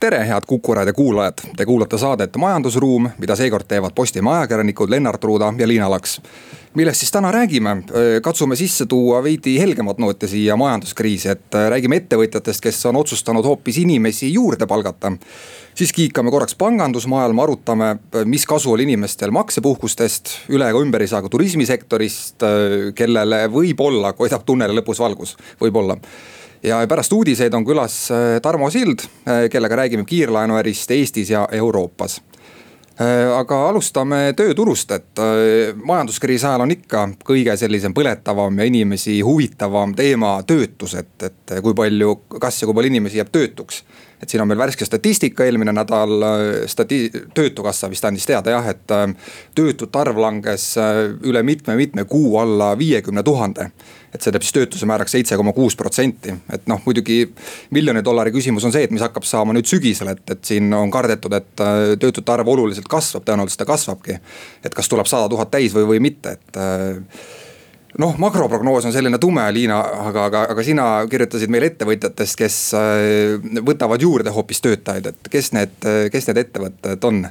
[0.00, 5.24] tere, head Kuku raadio kuulajad, te kuulate saadet Majandusruum, mida seekord teevad Postimehe ajakirjanikud Lennart
[5.24, 6.20] Ruuda ja Liina Laks.
[6.74, 7.82] millest siis täna räägime,
[8.22, 13.78] katsume sisse tuua veidi helgemat nooti siia majanduskriisi, et räägime ettevõtjatest, kes on otsustanud hoopis
[13.78, 15.12] inimesi juurde palgata.
[15.74, 21.22] siis kiikame korraks pangandusmaailma, arutame, mis kasu oli inimestel maksepuhkustest, üle ega ümber ei saa
[21.22, 22.46] ka turismisektorist,
[22.94, 25.98] kellele võib-olla koidab tunneli lõpus valgus, võib-olla
[26.62, 32.22] ja pärast uudiseid on külas äh, Tarmo Sild, äh, kellega räägime kiirlaenuärist Eestis ja Euroopas
[33.00, 35.22] äh, aga alustame tööturust, et
[35.84, 41.74] majanduskriisi ajal on ikka kõige sellisem põletavam ja inimesi huvitavam teema töötus, et, et kui
[41.74, 43.84] palju, kas ja kui palju inimesi jääb töötuks.
[44.22, 46.24] et siin on meil värske statistika, eelmine nädal
[46.66, 48.96] stati-, töötukassa vist andis teada jah, et
[49.54, 50.74] töötute arv langes
[51.22, 53.70] üle mitme-mitme kuu alla viiekümne tuhande
[54.14, 57.20] et see teeb siis töötuse määraks seitse koma kuus protsenti, et noh, muidugi
[57.76, 60.92] miljoni dollari küsimus on see, et mis hakkab saama nüüd sügisel, et, et siin on
[60.92, 64.18] kardetud, et äh, töötute arv oluliselt kasvab, tõenäoliselt ta kasvabki.
[64.64, 67.20] et kas tuleb sada tuhat täis või, või mitte, et äh,
[68.00, 73.62] noh, makroprognoos on selline tume, Liina, aga, aga, aga sina kirjutasid meile ettevõtjatest, kes äh,
[73.64, 75.80] võtavad juurde hoopis töötajaid, et kes need,
[76.12, 77.26] kes need ettevõtted on?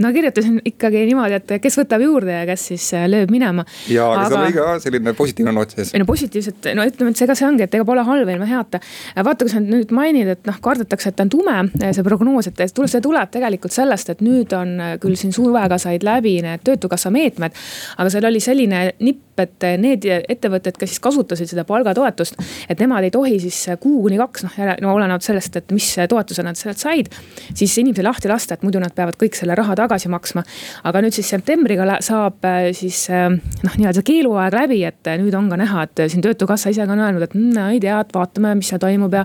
[0.00, 3.64] No kirjutasin ikkagi niimoodi, et kes võtab juurde ja kes siis äh, lööb minema.
[3.90, 5.92] ja, aga, aga seal oli ka selline positiivne noot sees.
[6.00, 8.80] no positiivset, no ütleme, et ega see ongi, et ega pole halba ilma heata.
[9.16, 13.04] vaata, kui sa nüüd mainid, et noh, kardetakse, et on tume, see prognoos, et see
[13.04, 17.56] tuleb tegelikult sellest, et nüüd on küll siin suvega said läbi need töötukassa meetmed.
[17.96, 22.38] aga seal oli selline nipp, et need ettevõtted, kes siis kasutasid seda palgatoetust,
[22.70, 26.44] et nemad ei tohi siis kuu kuni kaks, noh, no olenevalt sellest, et mis toetuse
[26.46, 27.10] nad sealt said.
[27.54, 30.44] siis inimesi lahti lasta, et muidu nad peavad kõik selle raha tagasi maksma.
[30.84, 35.34] aga nüüd siis septembriga saab äh, siis äh, noh, nii-öelda keeluaeg läbi, et äh, nüüd
[35.36, 38.14] on ka näha, et siin töötukassa ise ka on öelnud, et mm, ei tea, et
[38.14, 39.24] vaatame, mis seal toimub ja.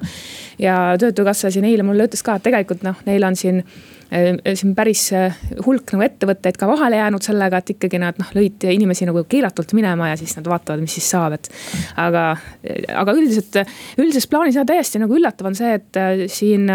[0.61, 3.63] ja töötukassa siin eile mulle ütles ka, et tegelikult noh, neil on siin
[4.09, 5.07] siin päris
[5.65, 9.73] hulk nagu ettevõtteid ka vahele jäänud sellega, et ikkagi nad noh, lõid inimesi nagu keelatult
[9.77, 11.49] minema ja siis nad vaatavad, mis siis saab, et.
[12.01, 12.27] aga,
[13.01, 13.61] aga üldiselt,
[13.97, 16.69] üldises plaanis jah, täiesti nagu üllatav on see, et siin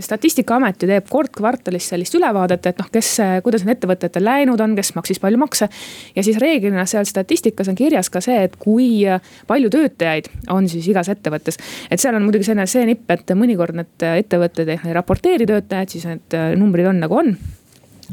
[0.00, 3.12] statistikaamet ju teeb kord kvartalis sellist ülevaadet, et noh, kes,
[3.44, 5.68] kuidas need ettevõtetel läinud on, kes maksis palju makse.
[6.16, 9.02] ja siis reeglina seal statistikas on kirjas ka see, et kui
[9.46, 11.58] palju töötajaid on siis igas ettevõttes.
[11.90, 16.06] et seal on muidugi selline see nipp, et mõnikord need ettevõtted ei raporteeri töötajaid, siis
[16.08, 17.34] need numbrid on nagu on.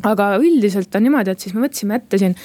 [0.04, 2.38] aga üldiselt on niimoodi, et siis me võtsime ette siin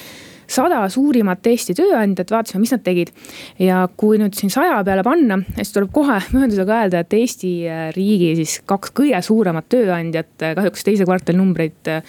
[0.50, 3.12] sada suurimat Eesti tööandjat, vaatasime, mis nad tegid.
[3.58, 7.82] ja kui nüüd siin saja peale panna, siis tuleb kohe mööndusega öelda, et Eesti äh,
[7.96, 12.02] riigi siis kaks kõige suuremat tööandjat, äh, kahjuks teise kvartali numbreid äh,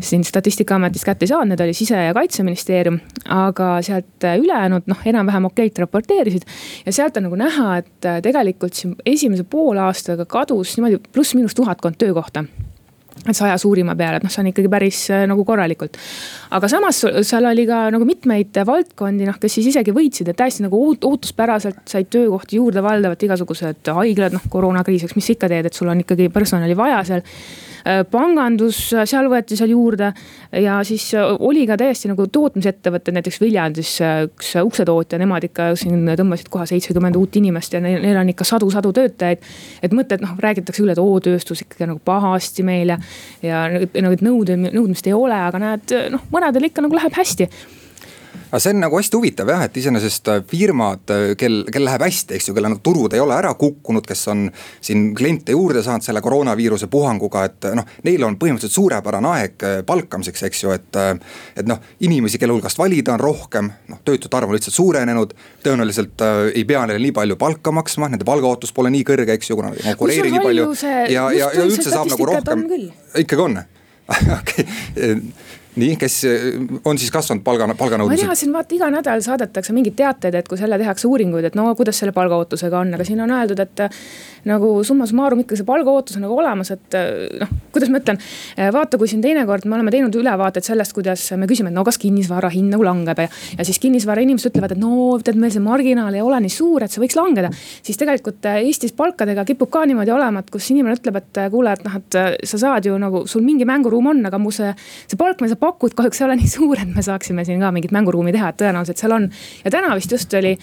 [0.00, 3.00] siin statistikaametist kätte ei saanud, need oli sise- ja kaitseministeerium.
[3.30, 6.48] aga sealt ülejäänud noh, enam-vähem okeilt raporteerisid.
[6.86, 11.98] ja sealt on nagu näha, et tegelikult siin esimese poole aastaga kadus niimoodi pluss-miinus tuhatkond
[11.98, 12.44] töökohta
[13.36, 15.98] saja suurima peale, et noh, see on ikkagi päris äh, nagu korralikult.
[16.56, 20.66] aga samas seal oli ka nagu mitmeid valdkondi, noh, kes siis isegi võitsid, et täiesti
[20.66, 25.76] nagu ootuspäraselt said töökohti juurde, valdavalt igasugused haiglad, noh koroonakriisiks, mis sa ikka teed, et
[25.76, 27.26] sul on ikkagi personali vaja seal
[28.10, 30.12] pangandus, seal võeti seal juurde
[30.52, 35.70] ja siis äh, oli ka täiesti nagu tootmisettevõtted, näiteks Viljandis äh, üks uksetootja, nemad ikka
[35.80, 39.44] siin tõmbasid kohe seitsekümmend uut inimest ja neil, neil on ikka sadu-sadu töötajaid.
[39.82, 42.98] et mõtted noh, räägitakse küll, et oo tööstus ikkagi nagu pahasti meil ja,
[43.42, 47.50] ja nagu nõude, nõudmist ei ole, aga näed noh, mõnedel ikka nagu läheb hästi
[48.50, 52.02] aga see on nagu hästi huvitav jah, et iseenesest äh, firmad, äh, kel, kel läheb
[52.02, 54.46] hästi, eks ju, kelle nagu turud ei ole ära kukkunud, kes on
[54.82, 59.76] siin kliente juurde saanud selle koroonaviiruse puhanguga, et noh, neil on põhimõtteliselt suurepärane aeg äh,
[59.86, 61.00] palkamiseks, eks ju, et.
[61.60, 65.34] et noh, inimesi, kelle hulgast valida on rohkem, noh töötute arv on lihtsalt suurenenud.
[65.64, 69.52] tõenäoliselt äh, ei pea neile nii palju palka maksma, nende palgaootus pole nii kõrge, eks
[69.52, 70.66] ju, kuna ei konkureeri nii palju.
[71.12, 72.66] ja, ja, ja üldse saab nagu rohkem,
[73.22, 73.62] ikkagi on
[74.40, 76.46] okei okay nii, kes eh,
[76.84, 78.24] on siis kasvanud palga, palganõudmised?
[78.26, 81.46] ma ei tea, siin vaata iga nädal saadetakse mingeid teateid, et kui selle tehakse uuringuid,
[81.46, 83.84] et no kuidas selle palgaootusega on, aga siin on öeldud, et.
[84.48, 86.96] nagu summa summarum ikka see palgaootus on nagu olemas, et
[87.42, 88.18] noh, kuidas ma ütlen.
[88.72, 92.00] vaata, kui siin teinekord me oleme teinud ülevaateid sellest, kuidas me küsime, et no kas
[92.00, 93.28] kinnisvara hind nagu langeb ja.
[93.58, 96.86] ja siis kinnisvara inimesed ütlevad, et no tead, meil see marginaal ei ole nii suur,
[96.86, 97.52] et see võiks langeda.
[97.84, 101.84] siis tegelikult Eestis palkadega kipub ka niimoodi olema, et kus inimene ütleb, et kuule, et
[101.84, 104.72] noh, et sa saad ju nagu, sul mingi mänguruum on, aga mu see,
[105.04, 107.72] see palk, mida sa pakud kahjuks ei ole nii suur, et me saaksime siin ka
[107.74, 109.28] mingit mänguruumi teha, et tõenäoliselt seal on.
[109.64, 110.54] ja täna vist just oli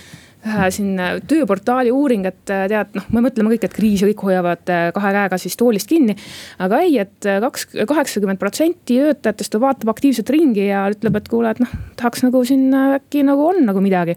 [0.47, 4.69] ühe siin tööportaali uuring, et tead, noh, me mõtleme kõik, et kriis ja kõik hoiavad
[4.95, 6.15] kahe käega siis toolist kinni.
[6.63, 11.63] aga ei, et kaks, kaheksakümmend protsenti töötajatest vaatab aktiivselt ringi ja ütleb, et kuule, et
[11.63, 12.69] noh, tahaks nagu siin
[12.99, 14.15] äkki nagu on nagu midagi.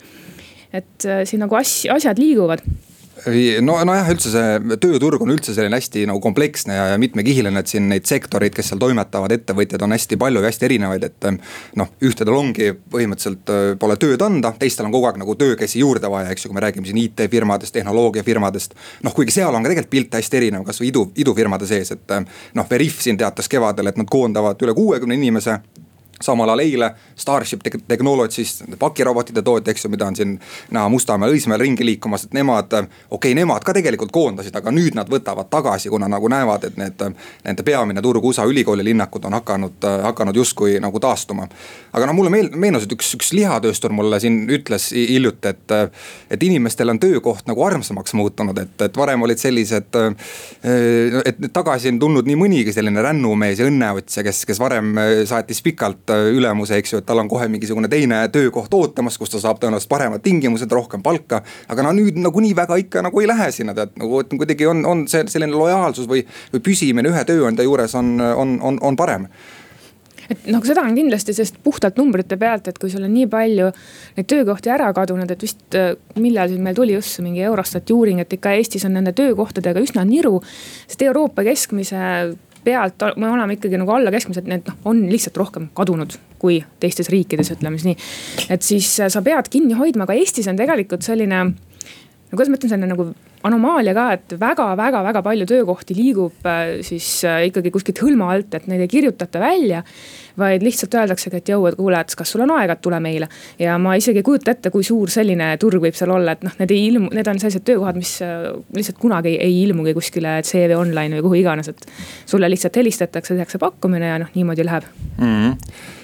[0.73, 2.62] et siin nagu asj, asjad liiguvad
[3.64, 7.88] no, nojah, üldse see tööturg on üldse selline hästi nagu kompleksne ja, mitmekihiline, et siin
[7.90, 11.28] neid sektoreid, kes seal toimetavad, ettevõtjaid on hästi palju ja hästi erinevaid, et.
[11.78, 16.11] noh, ühtedel ongi põhimõtteliselt äh, pole tööd anda, teistel on kogu aeg nagu töökäsi juurde
[16.11, 18.75] vaja, eks ju, kui me räägime siin IT-firmadest, tehnoloogiafirmadest.
[19.06, 22.16] noh, kuigi seal on ka tegelikult pilt hästi erinev, kasvõi idu, idufirmade sees, et
[22.56, 25.61] noh, Veriff siin teatas kevadel, et nad koondavad üle kuuekümne inimese
[26.20, 30.37] samal ajal eile Starship Technologies, pakirobotite tootja, eks ju, mida on siin
[30.70, 32.67] näha Mustamäel, Õismäel ringi liikumas, et nemad.
[32.72, 36.76] okei okay,, nemad ka tegelikult koondasid, aga nüüd nad võtavad tagasi, kuna nagu näevad, et
[36.81, 37.05] need.
[37.44, 41.49] Nende peamine turg, USA ülikooli linnakud on hakanud, hakanud justkui nagu taastuma.
[41.93, 45.76] aga no mulle meel-, meenus, et üks, üks lihatööstur mulle siin ütles hiljuti, et.
[46.31, 49.96] et inimestel on töökoht nagu armsamaks muutunud, et, et varem olid sellised.
[51.25, 54.94] et tagasi on tulnud nii mõnigi selline rännumees ja õnneotsija, kes, kes varem
[55.28, 59.31] saatis pikalt Äh, ülemuse, eks ju, et tal on kohe mingisugune teine töökoht ootamas, kus
[59.31, 61.43] ta saab tõenäoliselt paremad tingimused, rohkem palka.
[61.71, 65.07] aga no nüüd nagunii väga ikka nagu ei lähe sinna tead, nagu kuidagi on, on
[65.11, 66.25] see selline lojaalsus või,
[66.55, 69.29] või püsimine ühe tööandja juures on, on, on, on parem
[70.31, 73.71] et noh, seda on kindlasti, sest puhtalt numbrite pealt, et kui sul on nii palju
[74.19, 78.23] neid töökohti ära kadunud, et vist äh, millal siin meil tuli just mingi Eurostati uuring,
[78.23, 80.39] et ikka Eestis on nende töökohtadega üsna niru.
[80.87, 81.99] sest Euroopa keskmise
[82.65, 87.11] pealt me oleme ikkagi nagu alla keskmised, need noh, on lihtsalt rohkem kadunud kui teistes
[87.12, 88.11] riikides, ütleme siis nii.
[88.57, 92.61] et siis äh, sa pead kinni hoidma, aga Eestis on tegelikult selline, no kuidas ma
[92.61, 93.11] ütlen, selline nagu
[93.47, 98.69] anomaalia ka, et väga-väga-väga palju töökohti liigub äh, siis äh, ikkagi kuskilt hõlma alt, et
[98.71, 99.83] neid ei kirjutata välja
[100.40, 103.28] vaid lihtsalt öeldaksegi, et jõu, et kuule, et kas sul on aega, et tule meile.
[103.58, 106.56] ja ma isegi ei kujuta ette, kui suur selline turg võib seal olla, et noh,
[106.60, 110.40] need ei ilmu, need on sellised töökohad, mis äh, lihtsalt kunagi ei, ei ilmugi kuskile
[110.46, 111.87] CV Online või kuhu iganes, et.
[112.26, 115.25] sulle lihtsalt helistatakse, tehakse pakkumine ja noh, niimoodi läheb mm.
[115.25, 115.96] -hmm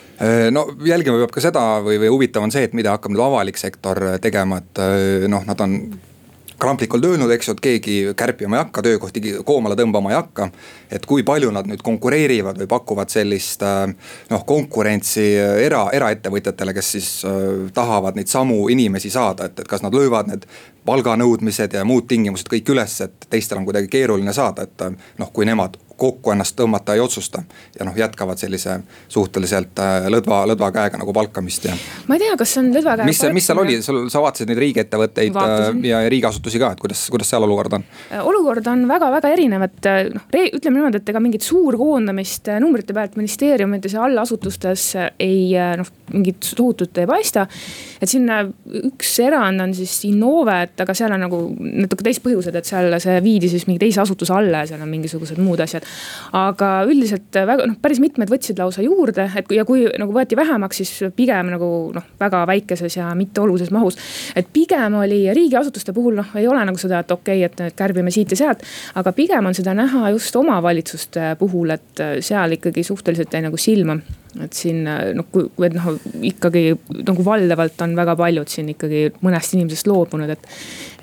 [0.50, 3.58] no jälgima peab ka seda või, või huvitav on see, et mida hakkab nüüd avalik
[3.60, 4.80] sektor tegema, et
[5.28, 5.74] noh, nad on
[6.58, 10.50] kramplikult öelnud, eks ju, et keegi kärpima ei hakka, töökohti koomale tõmbama ei hakka.
[10.91, 13.91] et kui palju nad nüüd konkureerivad või pakuvad sellist äh,
[14.31, 19.69] noh, konkurentsi äh, era, eraettevõtjatele, kes siis äh, tahavad neid samu inimesi saada, et, et
[19.69, 20.47] kas nad löövad need
[20.86, 24.86] palganõudmised ja muud tingimused kõik üles, et teistel on kuidagi keeruline saada, et
[25.18, 27.42] noh, kui nemad kokku ennast tõmmata ei otsusta.
[27.78, 31.76] ja noh, jätkavad sellise suhteliselt äh, lõdva, lõdva käega nagu palkamist ja.
[32.08, 33.08] ma ei tea, kas see on lõdva käega.
[33.08, 35.84] mis, mis seal oli, sul, sa vaatasid neid riigiettevõtteid äh, Vaatasin.
[35.88, 37.86] ja riigiasutusi ka, et kuidas, kuidas seal olukord on?
[38.10, 43.16] Äh, olukord on väga-väga erinev, et noh, ütleme niimoodi, et ega mingit suurkoondamist numbrite pealt
[43.16, 44.88] ministeeriumides ja allasutustes
[45.22, 47.46] ei noh, mingit tohutut ei paista.
[48.00, 48.28] et siin
[48.92, 52.94] üks erand on siis Innove, et aga seal on nagu natuke teised põhjused, et seal
[53.02, 55.87] see viidi siis mingi teise asutuse alla ja seal on mingisugused muud asjad
[56.37, 60.82] aga üldiselt väga noh, päris mitmed võtsid lausa juurde, et ja kui nagu võeti vähemaks,
[60.82, 63.99] siis pigem nagu noh, väga väikeses ja mitteolulises mahus.
[64.37, 68.11] et pigem oli riigiasutuste puhul noh, ei ole nagu seda, et okei okay,, et kärbime
[68.14, 68.64] siit ja sealt.
[68.94, 73.99] aga pigem on seda näha just omavalitsuste puhul, et seal ikkagi suhteliselt jäi nagu silma
[74.44, 75.88] et siin noh, kui, et noh,
[76.30, 76.64] ikkagi
[77.06, 80.48] nagu valdavalt on väga paljud siin ikkagi mõnest inimesest loobunud, et.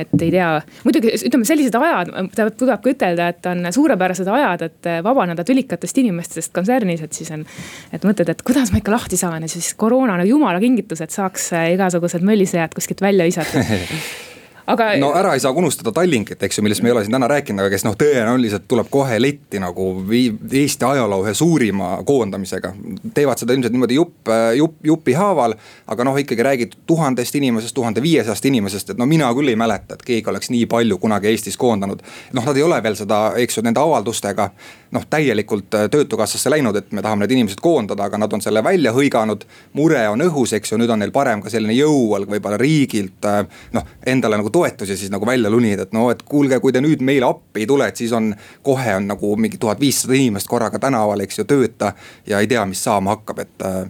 [0.04, 0.50] et ei tea,
[0.88, 2.14] muidugi ütleme sellised ajad,
[2.60, 7.46] tuleb ka ütelda, et on suurepärased ajad, et vabaneda tülikatest inimestest kontsernis, et siis on.
[7.94, 11.14] et mõtled, et kuidas ma ikka lahti saan ja siis koroona nagu jumala kingitus, et
[11.14, 13.64] saaks igasugused möllisejad kuskilt välja visata
[14.68, 14.90] aga.
[15.00, 17.64] no ära ei saa unustada Tallinkit, eks ju, millest me ei ole siin täna rääkinud,
[17.64, 22.74] aga kes noh, tõenäoliselt tuleb kohe letti nagu Eesti ajaloo ühe suurima koondamisega.
[23.14, 25.56] teevad seda ilmselt niimoodi jupp, jupp, jupi haaval,
[25.88, 29.98] aga noh, ikkagi räägid tuhandest inimesest, tuhande viiesajast inimesest, et no mina küll ei mäleta,
[29.98, 32.02] et keegi oleks nii palju kunagi Eestis koondanud.
[32.34, 34.50] noh, nad ei ole veel seda, eks ju, nende avaldustega
[34.94, 38.94] noh, täielikult töötukassasse läinud, et me tahame need inimesed koondada, aga nad on selle välja
[38.94, 39.44] hõiganud.
[39.74, 43.26] mure on õhus, eks ju, nüüd on neil parem ka selline jõuvalg võib-olla riigilt
[43.74, 47.04] noh, endale nagu toetusi siis nagu välja lunida, et no, et kuulge, kui te nüüd
[47.06, 48.34] meile appi ei tule, et siis on.
[48.64, 51.94] kohe on nagu mingi tuhat viissada inimest korraga tänaval, eks ju, tööta
[52.28, 53.82] ja ei tea, mis saama hakkab, et äh,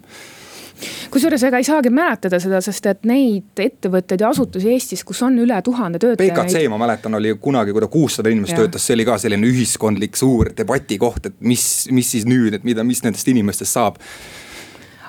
[1.13, 5.38] kusjuures ega ei saagi mäletada seda, sest et neid ettevõtteid ja asutusi Eestis, kus on
[5.43, 6.46] üle tuhande töötaja.
[6.48, 6.70] Neid...
[6.72, 8.63] ma mäletan, oli kunagi, kui ta kuussada inimest ja.
[8.63, 12.65] töötas, see oli ka selline ühiskondlik suur debati koht, et mis, mis siis nüüd, et
[12.67, 14.01] mida, mis nendest inimestest saab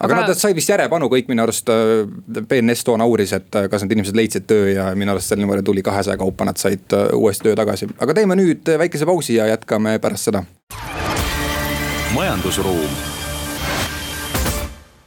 [0.01, 3.69] aga, aga nad said vist järjepanu kõik minu arust, BNS äh, toona uuris, et äh,
[3.71, 6.97] kas need inimesed leidsid töö ja minu arust seal niimoodi tuli kahesaja kaupa, nad said
[6.97, 7.91] äh, uuesti töö tagasi.
[7.99, 10.45] aga teeme nüüd väikese pausi ja jätkame pärast seda.
[12.15, 13.03] majandusruum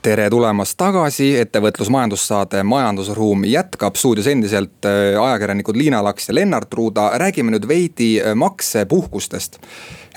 [0.08, 7.10] tere tulemast tagasi, ettevõtlus majandussaade Majandusruum jätkab stuudios endiselt ajakirjanikud Liina Laks ja Lennart Ruuda,
[7.20, 9.60] räägime nüüd veidi maksepuhkustest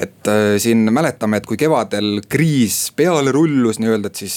[0.01, 4.37] et äh, siin mäletame, et kui kevadel kriis peale rullus nii-öelda, et siis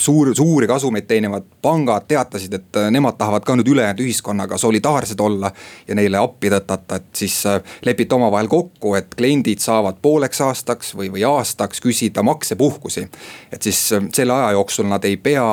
[0.00, 5.20] suur, suuri kasumeid teenivad pangad teatasid, et äh, nemad tahavad ka nüüd ülejäänud ühiskonnaga solidaarsed
[5.22, 5.52] olla.
[5.88, 10.94] ja neile appi tõtata, et siis äh, lepiti omavahel kokku, et kliendid saavad pooleks aastaks
[10.98, 13.06] või, või aastaks küsida maksepuhkusi.
[13.52, 13.78] et siis
[14.12, 15.46] selle aja jooksul nad ei pea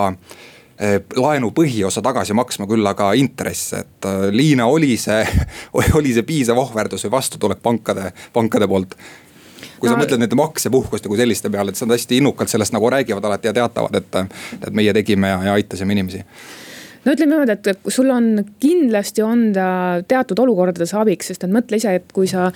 [1.15, 5.21] laenu põhiosa tagasi maksma, küll aga intresse, et Liina, oli see,
[5.99, 8.97] oli see piisav ohverdus või vastutulek pankade, pankade poolt?
[9.79, 12.89] Kui sa no, mõtled nende maksepuhkuste kui selliste peale, et nad hästi innukalt sellest nagu
[12.94, 14.22] räägivad alati ja teatavad, et,
[14.62, 16.24] et meie tegime ja, ja aitasime inimesi.
[17.05, 19.67] No ütleme niimoodi, et sul on kindlasti on ta
[20.10, 22.48] teatud olukordades abiks, sest et mõtle ise, et kui sa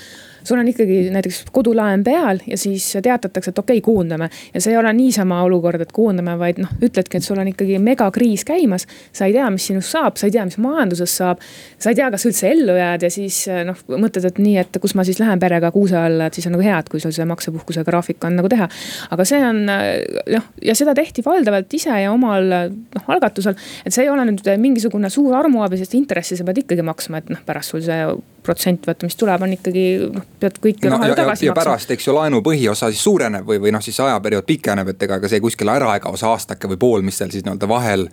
[0.50, 4.29] sul on ikkagi näiteks kodulaen peal ja siis teatatakse, et okei okay,, koondame.
[4.53, 7.77] ja see ei ole niisama olukord, et koondame, vaid noh, ütledki, et sul on ikkagi
[7.84, 8.88] megakriis käimas.
[9.13, 11.44] sa ei tea, mis sinust saab, sa ei tea, mis majandusest saab.
[11.77, 14.96] sa ei tea, kas üldse ellu jääd ja siis noh, mõtled, et nii, et kus
[14.98, 17.27] ma siis lähen perega kuuse alla, et siis on nagu hea, et kui sul see
[17.29, 18.70] maksepuhkuse graafik on nagu teha.
[19.15, 23.58] aga see on noh, ja seda tehti valdavalt ise ja omal noh algatusel.
[23.86, 27.34] et see ei ole nüüd mingisugune suur armuabi, sest intressi sa pead ikkagi maksma, et
[27.34, 28.01] noh, pärast sul see
[28.50, 31.62] protsent vaata, mis tuleb, on ikkagi noh, pead kõike no, raha tagasi ja, maksma.
[31.62, 35.20] pärast, eks ju, laenu põhiosa siis suureneb või, või noh, siis ajaperiood pikeneb, et ega
[35.22, 38.08] ka see kuskil ära ega osa aastake või pool, mis seal siis nii-öelda vahel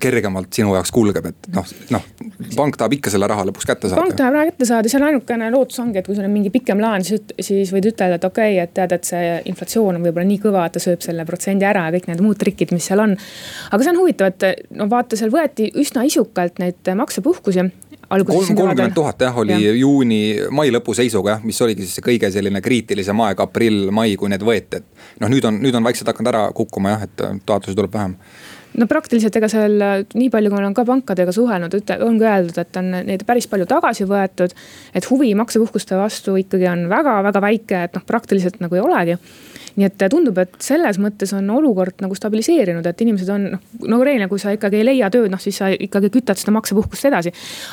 [0.00, 2.04] kergemalt sinu jaoks kulgeb, et noh, noh,
[2.56, 4.00] pank tahab ikka selle raha lõpuks kätte saada.
[4.00, 6.80] pank tahab raha kätte saada, seal ainukene lootus ongi, et kui sul on mingi pikem
[6.80, 10.24] plaan, siis, siis võid ütelda, et okei okay,, et tead, et see inflatsioon on võib-olla
[10.30, 13.04] nii kõva, et ta sööb selle protsendi ära ja kõik need muud trikid, mis seal
[13.04, 13.12] on.
[13.68, 17.68] aga see on huvitav, et no vaata, seal võeti üsna isukalt neid maksepuhkusi
[18.20, 19.72] kolmkümmend tuhat jah, oli ja.
[19.74, 24.32] juuni, mai lõpu seisuga jah, mis oligi siis see kõige selline kriitilisem aeg, aprill-mai, kui
[24.32, 25.06] need võeti, et.
[25.22, 28.16] noh, nüüd on, nüüd on vaikselt hakanud ära kukkuma jah, et taotlusi tuleb vähem
[28.80, 29.76] no praktiliselt ega seal
[30.14, 31.76] nii palju, kui ma olen ka pankadega suhelnud,
[32.06, 34.54] ongi öeldud, et on neid päris palju tagasi võetud.
[34.94, 39.18] et huvi maksepuhkuste vastu ikkagi on väga-väga väike, et noh, praktiliselt nagu ei olegi
[39.76, 44.00] nii et tundub, et selles mõttes on olukord nagu stabiliseerinud, et inimesed on noh, no
[44.04, 47.32] reeglina, kui sa ikkagi ei leia tööd, noh siis sa ikkagi kütad seda maksepuhkust edasi.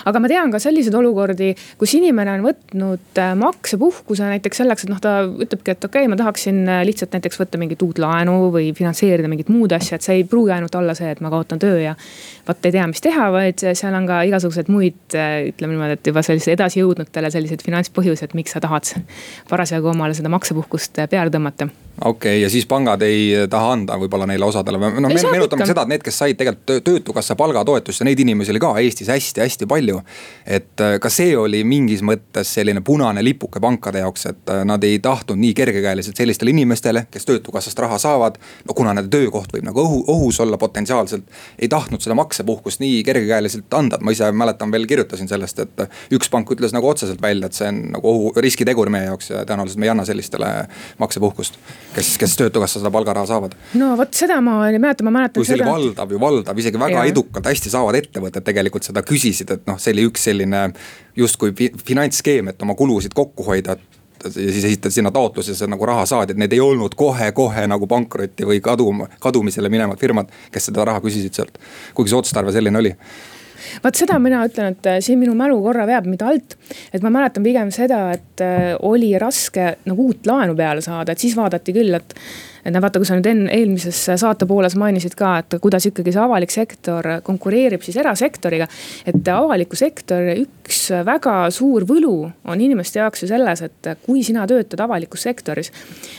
[0.09, 4.93] aga ma tean ka selliseid olukordi, kus inimene on võtnud äh, maksepuhkuse näiteks selleks, et
[4.93, 8.37] noh, ta ütlebki, et okei okay,, ma tahaksin äh, lihtsalt näiteks võtta mingit uut laenu
[8.53, 11.59] või finantseerida mingit muud asja, et see ei pruugi ainult olla see, et ma kaotan
[11.59, 11.95] töö ja
[12.47, 16.11] vot ei tea, mis teha, vaid seal on ka igasuguseid muid, äh, ütleme niimoodi, et
[16.13, 18.95] juba sellise edasijõudnutele selliseid finantspõhjuseid, miks sa tahad
[19.51, 21.69] parasjagu omale seda maksepuhkust peale tõmmata
[22.05, 25.91] okei okay,, ja siis pangad ei taha anda võib-olla neile osadele, noh meenutame seda, et
[25.93, 30.01] need, kes said tegelikult töötukassa palgatoetust ja neid inimesi oli ka Eestis hästi-hästi palju.
[30.45, 34.83] et äh, ka see oli mingis mõttes selline punane lipuke pankade jaoks, et äh, nad
[34.83, 38.39] ei tahtnud nii kergekäeliselt sellistele inimestele, kes töötukassast raha saavad.
[38.67, 41.27] no kuna nende töökoht võib nagu õhu, ohus olla potentsiaalselt,
[41.59, 45.85] ei tahtnud seda maksepuhkust nii kergekäeliselt anda, et ma ise mäletan veel kirjutasin sellest, et
[45.85, 49.33] äh, üks pank ütles nagu otseselt välja, et see on nagu ohu, riskitegur meie jaoks
[49.33, 50.53] ja tõenäoliselt me ei anna sellistele
[50.99, 51.59] maksepuhkust
[51.95, 53.55] kes, kes töötukassa seda palgaraha saavad.
[53.79, 55.39] no vot seda ma ei mäleta, ma mäletan.
[55.41, 57.05] kui see oli valdav ju valdav, isegi väga ja.
[57.13, 60.65] edukalt, hästi saavad ettevõtted tegelikult seda küsisid, et noh, see oli üks selline
[61.19, 63.77] justkui finantsskeem, et oma kulusid kokku hoida
[64.25, 67.87] ja siis esitad sinna taotluse, sa nagu raha saad, et need ei olnud kohe-kohe nagu
[67.87, 71.59] pankrotti või kaduma, kadumisele minevad firmad, kes seda raha küsisid sealt.
[71.95, 72.95] kuigi see otstarve selline oli
[73.83, 76.55] vaat seda mina ütlen, et äh, siin minu mälu korra veab mind alt.
[76.93, 81.21] et ma mäletan pigem seda, et äh, oli raske nagu uut laenu peale saada, et
[81.21, 82.15] siis vaadati küll, et
[82.65, 86.11] et no vaata, kui sa nüüd enne eelmises saate pooles mainisid ka, et kuidas ikkagi
[86.11, 88.67] see avalik sektor konkureerib siis erasektoriga.
[89.07, 94.45] et avaliku sektori üks väga suur võlu on inimeste jaoks ju selles, et kui sina
[94.47, 95.71] töötad avalikus sektoris,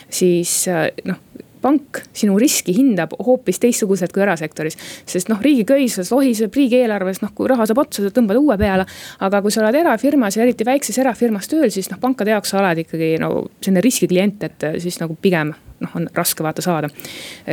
[0.09, 1.21] siis äh, noh
[1.63, 4.79] pank sinu riski hindab hoopis teistsuguselt kui erasektoris.
[5.07, 8.87] sest noh, riigi köises lohiseb riigieelarves, noh kui raha saab otsa, sa tõmbad uue peale.
[9.21, 12.63] aga kui sa oled erafirmas ja eriti väikses erafirmas tööl, siis noh, pankade jaoks sa
[12.63, 16.89] oled ikkagi no selline riskiklient, et siis nagu pigem noh, on raske vaata saada.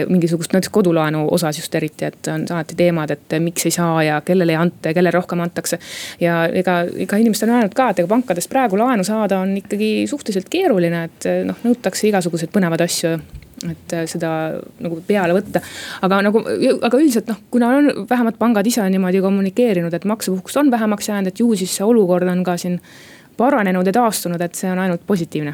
[0.10, 4.22] mingisugust näiteks kodulaenu osas just eriti, et on alati teemad, et miks ei saa ja
[4.22, 5.80] kellele ei anta ja kellele rohkem antakse.
[6.20, 10.08] ja ega, ega inimesed on öelnud ka, et ega pankadest praegu laenu saada on ikkagi
[10.08, 13.18] suhteliselt keeruline, et noh, nõutakse igasuguseid põnevaid asju
[13.66, 14.32] et äh, seda
[14.84, 15.62] nagu peale võtta.
[16.06, 16.44] aga nagu,
[16.78, 21.10] aga üldiselt noh, kuna on vähemalt pangad ise on niimoodi kommunikeerinud, et maksepuhkust on vähemaks
[21.10, 22.80] jäänud, et ju siis see olukord on ka siin
[23.38, 25.54] paranenud ja taastunud, et see on ainult positiivne.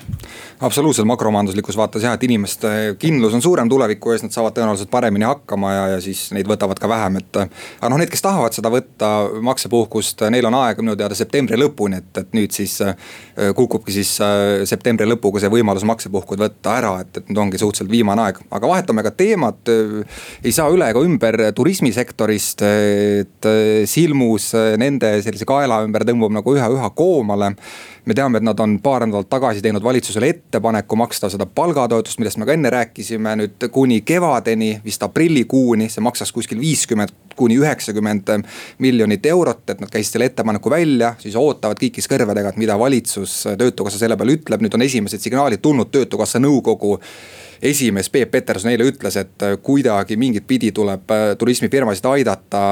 [0.63, 5.27] absoluutselt makromajanduslikus vaates jah, et inimeste kindlus on suurem tuleviku ees, nad saavad tõenäoliselt paremini
[5.27, 7.39] hakkama ja, ja siis neid võtavad ka vähem, et.
[7.43, 9.09] aga noh, need, kes tahavad seda võtta,
[9.43, 12.95] maksepuhkust, neil on aega minu teada septembri lõpuni, et, et nüüd siis äh,
[13.55, 17.91] kukubki siis äh, septembri lõpuga see võimalus maksepuhkud võtta ära, et, et nüüd ongi suhteliselt
[17.91, 19.73] viimane aeg, aga vahetame ka teemat.
[20.43, 23.51] ei saa üle ega ümber turismisektorist, et
[23.89, 27.53] silmus nende sellise kaela ümber tõmbub nagu üha, üha koomale
[28.05, 32.39] me teame, et nad on paar nädalat tagasi teinud valitsusele ettepaneku maksta seda palgatoetust, millest
[32.41, 38.29] me ka enne rääkisime, nüüd kuni kevadeni, vist aprillikuuni, see maksaks kuskil viiskümmend kuni üheksakümmend
[38.83, 43.39] miljonit eurot, et nad käisid selle ettepaneku välja, siis ootavad kikis kõrvadega, et mida valitsus,
[43.57, 47.00] töötukassa selle peale ütleb, nüüd on esimesed signaalid tulnud töötukassa nõukogu
[47.63, 52.63] esimees Peep Peterson eile ütles, et äh, kuidagi mingit pidi tuleb äh, turismifirmasid aidata.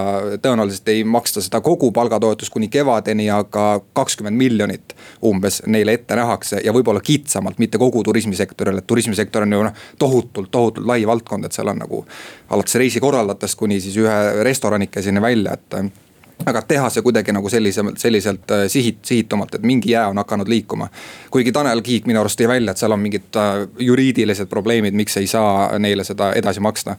[0.44, 4.96] tõenäoliselt ei maksta seda kogu palgatoetust kuni kevadeni, aga kakskümmend miljonit
[5.26, 9.82] umbes neile ette nähakse ja võib-olla kitsamalt, mitte kogu turismisektorile, et turismisektor on ju noh
[10.00, 12.06] tohutult, tohutult lai valdkond, et seal on nagu
[12.50, 16.11] alates reisikorraldajatest kuni siis ühe restoranikeseni välja, et
[16.46, 20.48] aga teha see kuidagi nagu sellisemalt, selliselt äh, sihit, sihitumalt, et mingi jää on hakanud
[20.48, 20.88] liikuma.
[21.32, 25.18] kuigi Tanel Kiik minu arust tõi välja, et seal on mingid äh, juriidilised probleemid, miks
[25.18, 26.98] ei saa neile seda edasi maksta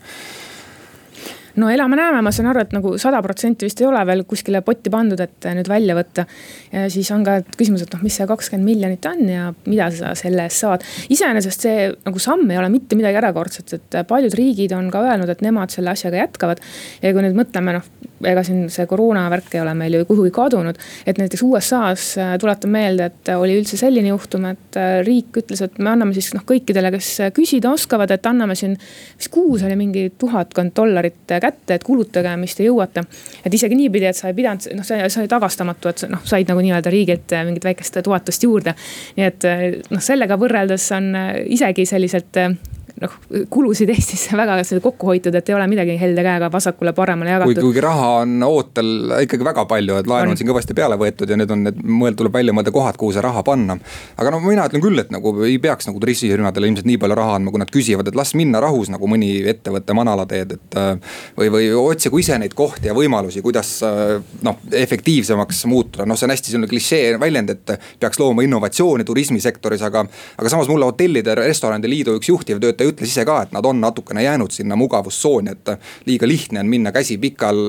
[1.61, 4.91] no elame-näeme, ma saan aru, et nagu sada protsenti vist ei ole veel kuskile potti
[4.93, 6.25] pandud, et nüüd välja võtta.
[6.89, 10.47] siis on ka küsimus, et noh, mis see kakskümmend miljonit on ja mida sa selle
[10.47, 10.85] eest saad.
[11.13, 15.29] iseenesest see nagu samm ei ole mitte midagi erakordset, et paljud riigid on ka öelnud,
[15.29, 16.63] et nemad selle asjaga jätkavad.
[17.01, 17.91] ja kui nüüd mõtleme, noh,
[18.23, 20.79] ega siin see koroona värk ei ole meil ju kuhugi kadunud.
[21.05, 25.61] et näiteks USA-s äh, tuletan meelde, et oli üldse selline juhtum, et äh, riik ütles,
[25.65, 28.77] et me anname siis noh, kõikidele, kes küsida oskavad, et anname siin.
[29.17, 33.05] vist kuus oli mingi tuhatkond dollarit kätte, et kulutage, mis te jõuate.
[33.45, 36.49] et isegi niipidi, et sa ei pidanud, noh, see, see oli tagastamatu, et noh, said
[36.51, 38.75] nagu nii-öelda riigilt äh, mingit väikest toetust juurde.
[39.17, 42.43] nii et äh, noh, sellega võrreldes on äh, isegi selliselt
[43.03, 43.15] noh,
[43.51, 47.61] kulusid Eestisse väga kokku hoitud, et ei ole midagi helde käega vasakule-paremale jagatud.
[47.67, 51.37] kuigi raha on ootel ikkagi väga palju, et laenu on siin kõvasti peale võetud ja
[51.39, 53.77] nüüd on need mõeld, tuleb välja mõelda kohad, kuhu see raha panna.
[54.17, 57.37] aga no mina ütlen küll, et nagu ei peaks nagu turismifirmadele ilmselt nii palju raha
[57.39, 60.79] andma, kui nad küsivad, et las minna rahus nagu mõni ettevõte manala teed, et.
[60.79, 66.19] Äh, või, või otsigu ise neid kohti ja võimalusi, kuidas äh, noh, efektiivsemaks muutuda, noh,
[66.19, 70.05] see on hästi selline klišee väljend, et peaks looma innovatsiooni turismisektoris, aga.
[70.37, 74.23] aga samas mulle hotellide, restoranide liidu üks juhtivtöötaja ütles ise ka, et nad on natukene
[74.23, 75.73] jäänud sinna mugavustsooni, et
[76.07, 77.59] liiga lihtne on minna käsi pikal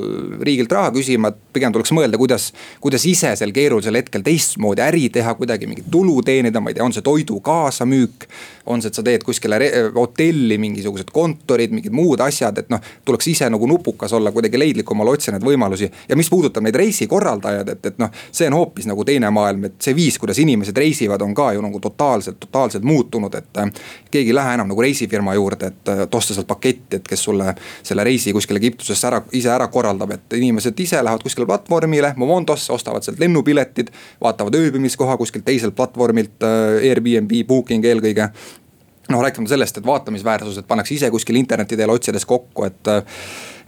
[0.45, 2.53] riigilt raha küsima, et pigem tuleks mõelda, kuidas.
[2.81, 6.85] kuidas ise sel keerulisel hetkel teistmoodi äri teha, kuidagi mingit tulu teenida, ma ei tea,
[6.85, 8.29] on see toidu kaasamüük.
[8.67, 9.59] on see, et sa teed kuskile
[9.95, 15.19] hotelli mingisugused kontorid, mingid muud asjad, et noh, tuleks ise nagu nupukas olla, kuidagi leidlikumalt
[15.19, 15.91] otsida neid võimalusi.
[16.09, 19.77] ja mis puudutab neid reisikorraldajaid, et, et noh, see on hoopis nagu teine maailm, et
[19.85, 23.53] see viis, kuidas inimesed reisivad, on ka ju nagu totaalselt, totaalselt muutunud, et.
[24.11, 27.22] keegi ei lähe enam nagu reisi reisifirma juurde, et, et osta sealt paketti, et kes
[27.24, 32.14] sulle selle reisi kuskile Egiptusesse ära, ise ära korraldab, et inimesed ise lähevad kuskile platvormile,
[32.16, 33.90] Momondosse, ostavad sealt lennupiletid.
[34.20, 38.31] vaatavad ööbimiskoha kuskilt teiselt platvormilt, äh, Airbnb, Booking eelkõige
[39.09, 42.88] noh, rääkimata sellest, et vaatamisväärsused pannakse ise kuskil interneti teel otsides kokku, et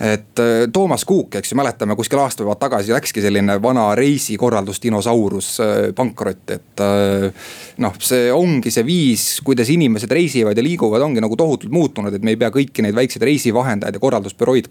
[0.01, 4.81] et äh, Toomas Kuuk, eks ju, mäletame kuskil aasta või tagasi läkski selline vana reisikorraldus
[4.83, 6.85] dinosaurus äh, pankrotti, et.
[6.85, 7.49] Äh,
[7.83, 12.25] noh, see ongi see viis, kuidas inimesed reisivad ja liiguvad, ongi nagu tohutult muutunud, et
[12.25, 14.71] me ei pea kõiki neid väikseid reisivahendajaid ja korraldusbürooid,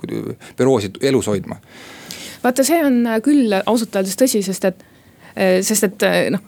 [0.58, 1.60] büroosid elus hoidma.
[2.44, 4.86] vaata, see on küll ausalt öeldes tõsi, sest et
[5.36, 6.40] sest et noh,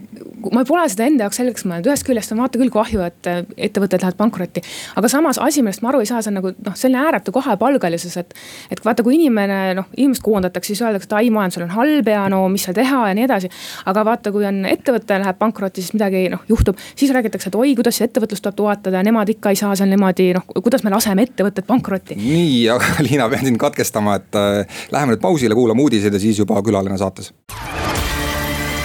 [0.54, 3.39] ma pole seda enda jaoks selgeks mõelnud, ühest küljest on vaata küll kahju, et äh,
[3.67, 4.62] ettevõtted lähevad pankrotti.
[5.00, 8.17] aga samas asi, millest ma aru ei saa, see on nagu noh, selline ääretu kahepalgelisus,
[8.21, 8.34] et.
[8.71, 12.26] et vaata, kui inimene noh, inimest koondatakse, siis öeldakse, et ai, majandusel on halb ja
[12.32, 13.52] no mis seal teha ja nii edasi.
[13.91, 17.73] aga vaata, kui on ettevõte läheb pankrotti, siis midagi noh juhtub, siis räägitakse, et oi,
[17.78, 21.67] kuidas ettevõtlust tuleb toetada, nemad ikka ei saa seal niimoodi noh, kuidas me laseme ettevõtted
[21.67, 22.19] pankrotti.
[22.21, 26.39] nii, aga Liina, pean sind katkestama, et äh, läheme nüüd pausile, kuulame uudiseid ja siis
[26.43, 27.34] juba külaline saates.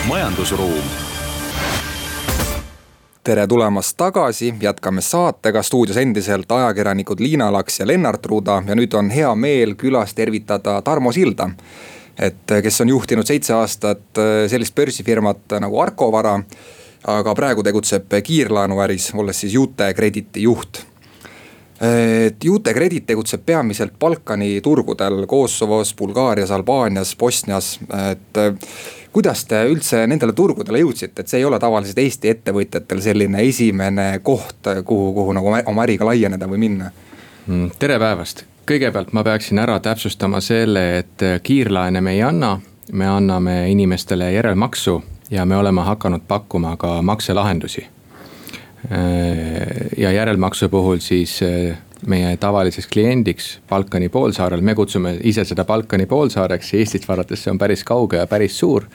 [0.09, 0.85] Majandusruum
[3.25, 8.95] tere tulemast tagasi, jätkame saatega, stuudios endiselt ajakirjanikud Liina Laks ja Lennart Ruda ja nüüd
[8.99, 11.51] on hea meel külas tervitada Tarmo Silda.
[12.19, 16.41] et kes on juhtinud seitse aastat äh, sellist börsifirmat nagu Arko Vara.
[17.05, 20.85] aga praegu tegutseb kiirlaenuäris, olles siis Jute Crediti juht
[21.83, 27.79] et Jute Credit tegutseb peamiselt Balkani turgudel Kosovos, Bulgaarias, Albaanias, Bosnias,
[28.11, 28.39] et
[29.13, 34.07] kuidas te üldse nendele turgudele jõudsite, et see ei ole tavaliselt Eesti ettevõtjatel selline esimene
[34.25, 36.91] koht, kuhu, kuhu nagu oma äriga laieneda või minna?
[37.47, 42.57] Mm, tere päevast, kõigepealt ma peaksin ära täpsustama selle, et kiirlaene me ei anna,
[42.93, 47.87] me anname inimestele järelmaksu ja me oleme hakanud pakkuma ka makselahendusi.
[49.97, 51.41] ja järelmaksu puhul siis
[52.07, 57.61] meie tavaliseks kliendiks Balkani poolsaarel, me kutsume ise seda Balkani poolsaareks Eestist vaadates see on
[57.61, 58.89] päris kauge ja päris suur.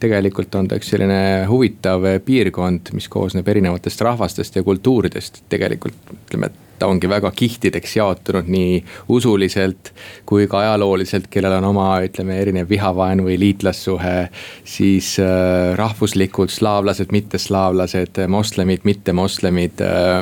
[0.00, 6.50] Tegelikult on ta üks selline huvitav piirkond, mis koosneb erinevatest rahvastest ja kultuuridest, tegelikult ütleme,
[6.52, 8.78] et ta ongi väga kihtideks jaotunud nii
[9.10, 9.92] usuliselt
[10.28, 14.28] kui ka ajalooliselt, kellel on oma, ütleme, erinev vihavaen või liitlassuhe.
[14.64, 20.18] siis äh, rahvuslikult slaavlased, mitteslaavlased, moslemid, mittemoslemid äh,.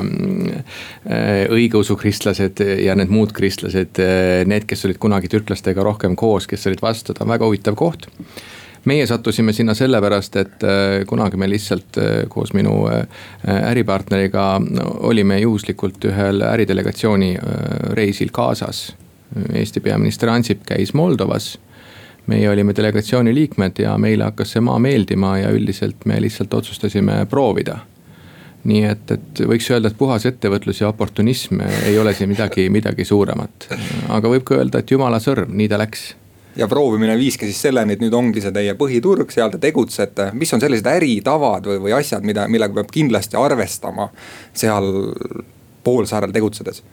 [1.05, 6.47] äh õigeusu kristlased ja need muud kristlased, äh, need, kes olid kunagi türklastega rohkem koos,
[6.47, 8.09] kes olid vastu, ta on väga huvitav koht
[8.87, 13.03] meie sattusime sinna sellepärast, et äh, kunagi me lihtsalt äh, koos minu äh,
[13.71, 14.47] äripartneriga
[15.09, 17.35] olime juhuslikult ühel äridelegatsiooni
[17.97, 18.89] reisil kaasas.
[19.53, 21.57] Eesti peaminister Ansip käis Moldovas
[22.27, 27.25] meie olime delegatsiooni liikmed ja meile hakkas see maa meeldima ja üldiselt me lihtsalt otsustasime
[27.29, 27.79] proovida.
[28.67, 33.05] nii et, et võiks öelda, et puhas ettevõtlus ja oportunism ei ole siin midagi, midagi
[33.05, 33.69] suuremat.
[34.09, 36.09] aga võib ka öelda, et jumala sõrm, nii ta läks
[36.57, 40.31] ja proovimine viiski siis selleni, et nüüd ongi see teie põhiturg, seal te tegutsete.
[40.33, 44.09] mis on sellised äritavad või, või asjad, mida, millega peab kindlasti arvestama
[44.53, 44.91] seal
[45.83, 46.83] poolsaarel tegutsedes?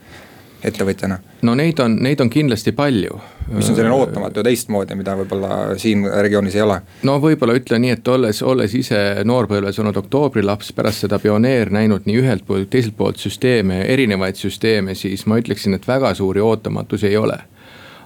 [0.65, 1.19] ettevõtjana?
[1.45, 3.19] no neid on, neid on kindlasti palju.
[3.53, 6.79] mis on selline ootamatu ja teistmoodi, mida võib-olla siin regioonis ei ole?
[7.05, 12.09] no võib-olla ütlen nii, et olles, olles ise noorpõlves olnud oktoobrilaps, pärast seda pioneer näinud
[12.09, 17.13] nii ühelt poolt, teiselt poolt süsteeme, erinevaid süsteeme, siis ma ütleksin, et väga suuri ootamatusi
[17.13, 17.43] ei ole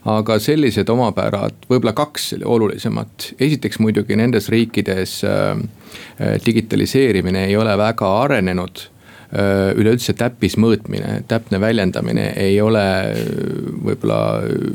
[0.08, 5.50] aga sellised omapärad, võib-olla kaks olulisemat, esiteks muidugi nendes riikides äh,
[6.20, 12.84] äh, digitaliseerimine ei ole väga arenenud äh, üleüldse täppismõõtmine, täpne väljendamine ei ole
[13.84, 14.20] võib-olla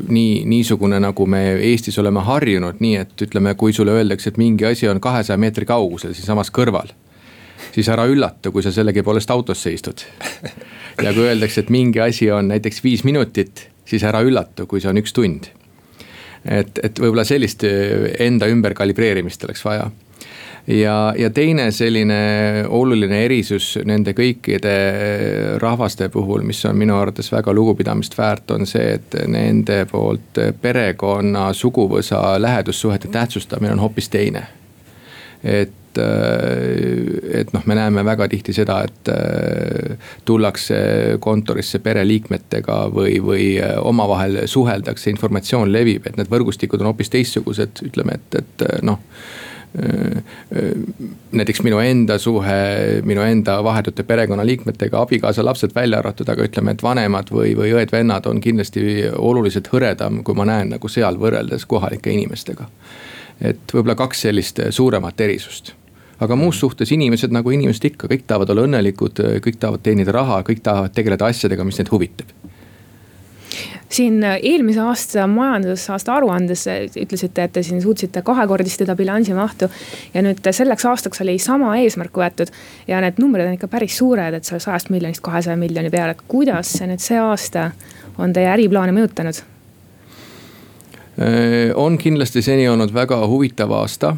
[0.08, 4.68] nii, niisugune, nagu me Eestis oleme harjunud, nii et ütleme, kui sulle öeldakse, et mingi
[4.68, 6.92] asi on kahesaja meetri kaugusel siinsamas kõrval.
[7.74, 10.04] siis ära üllata, kui sa sellegipoolest autosse istud.
[11.04, 14.90] ja kui öeldakse, et mingi asi on näiteks viis minutit siis ära üllatu, kui see
[14.92, 15.50] on üks tund.
[16.44, 19.90] et, et võib-olla sellist äh, enda ümber kalibreerimist oleks vaja
[20.66, 24.74] ja, ja teine selline oluline erisus nende kõikide
[25.62, 31.50] rahvaste puhul, mis on minu arvates väga lugupidamist väärt, on see, et nende poolt perekonna,
[31.52, 34.46] suguvõsa, lähedussuhete tähtsustamine on hoopis teine.
[35.44, 42.88] et et, äh, et noh, me näeme väga tihti seda, et äh, tullakse kontorisse pereliikmetega
[42.94, 48.42] või, või äh, omavahel suheldakse, informatsioon levib, et need võrgustikud on hoopis teistsugused, ütleme, et,
[48.42, 49.00] et noh
[51.34, 56.84] näiteks minu enda suhe minu enda vahetute perekonnaliikmetega, abikaasa, lapsed välja arvatud, aga ütleme, et
[56.86, 58.84] vanemad või, või õed-vennad on kindlasti
[59.18, 62.70] oluliselt hõredam, kui ma näen nagu seal võrreldes kohalike inimestega.
[63.42, 65.74] et võib-olla kaks sellist suuremat erisust
[66.20, 70.42] aga muus suhtes inimesed nagu inimesed ikka, kõik tahavad olla õnnelikud, kõik tahavad teenida raha,
[70.46, 72.34] kõik tahavad tegeleda asjadega, mis neid huvitab
[73.94, 76.64] siin eelmise aasta majandusaasta aruandes
[76.98, 79.68] ütlesite, et te siin suutsite kahekordistada bilansi mahtu.
[80.14, 82.50] ja nüüd selleks aastaks oli sama eesmärk võetud
[82.88, 86.26] ja need numbrid on ikka päris suured, et seal sajast miljonist kahesaja miljoni peale, et
[86.28, 87.70] kuidas see nüüd see aasta
[88.18, 89.42] on teie äriplaane mõjutanud?
[91.78, 94.16] on kindlasti seni olnud väga huvitav aasta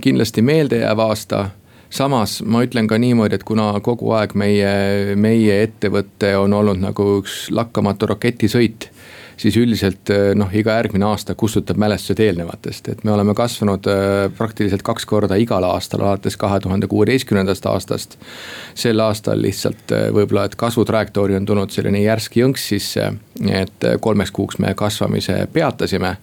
[0.00, 1.48] kindlasti meeldejääv aasta
[1.90, 7.08] samas ma ütlen ka niimoodi, et kuna kogu aeg meie, meie ettevõte on olnud nagu
[7.20, 8.90] üks lakkamatu raketisõit
[9.36, 14.82] siis üldiselt noh, iga järgmine aasta kustutab mälestused eelnevatest, et me oleme kasvanud eh, praktiliselt
[14.86, 18.16] kaks korda igal aastal alates kahe tuhande kuueteistkümnendast aastast.
[18.74, 23.12] sel aastal lihtsalt eh, võib-olla, et kasvutrajektoori on tulnud selline järsk jõnks sisse,
[23.52, 26.16] et kolmeks kuuks me kasvamise peatasime.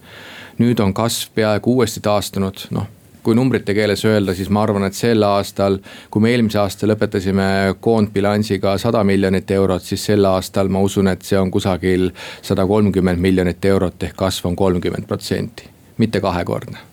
[0.58, 2.89] nüüd on kasv peaaegu uuesti taastunud, noh
[3.24, 5.80] kui numbrite keeles öelda, siis ma arvan, et sel aastal,
[6.12, 7.50] kui me eelmise aasta lõpetasime
[7.84, 12.10] koondbilansiga sada miljonit eurot, siis sel aastal ma usun, et see on kusagil
[12.42, 16.90] sada kolmkümmend miljonit eurot ehk kasv on kolmkümmend protsenti, mitte kahekordne.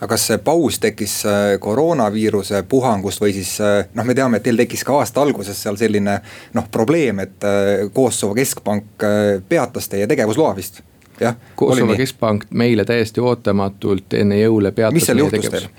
[0.00, 4.46] Aga kas see paus tekkis äh, koroonaviiruse puhangust või siis äh, noh, me teame, et
[4.46, 6.14] teil tekkis ka aasta alguses seal selline
[6.56, 9.04] noh, probleem, et äh, Kosovo keskpank
[9.48, 10.80] peatas teie tegevusloa vist
[11.20, 11.36] jah.
[11.56, 14.94] Kosovo keskpank meile täiesti ootamatult enne jõule peatas.
[14.94, 15.70] mis seal juhtus teil?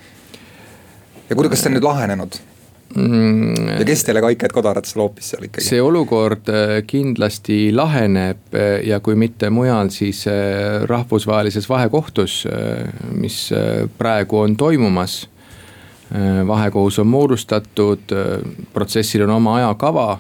[1.30, 2.40] ja kuidas see on nüüd lahenenud?
[2.96, 5.64] Mm, ja kes teile kaikaid kodaratesse loopis seal ikkagi?
[5.64, 12.44] see olukord äh, kindlasti laheneb äh, ja kui mitte mujal, siis äh, rahvusvahelises vahekohtus,
[13.16, 13.38] mis
[13.98, 15.28] praegu on toimumas.
[16.48, 18.12] vahekohus on moodustatud,
[18.74, 20.20] protsessil on oma ajakava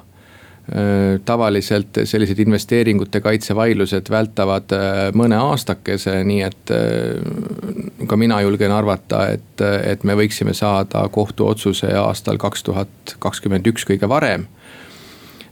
[1.26, 9.26] tavaliselt sellised investeeringute kaitsevaidlused vältavad äh, mõne aastakese, nii et äh, ka mina julgen arvata,
[9.36, 14.47] et, et me võiksime saada kohtuotsuse aastal kaks tuhat kakskümmend üks kõige varem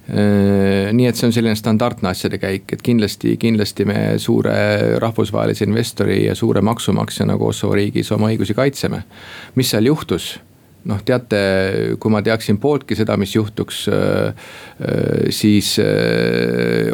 [0.09, 4.55] nii et see on selline standardne asjade käik, et kindlasti, kindlasti me suure
[4.97, 9.03] rahvusvahelise investori ja suure maksumaksjana Kosovo riigis oma õigusi kaitseme.
[9.53, 10.39] mis seal juhtus?
[10.87, 11.39] Noh, teate,
[11.99, 13.85] kui ma teaksin pooltki seda, mis juhtuks,
[15.35, 15.75] siis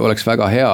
[0.01, 0.73] oleks väga hea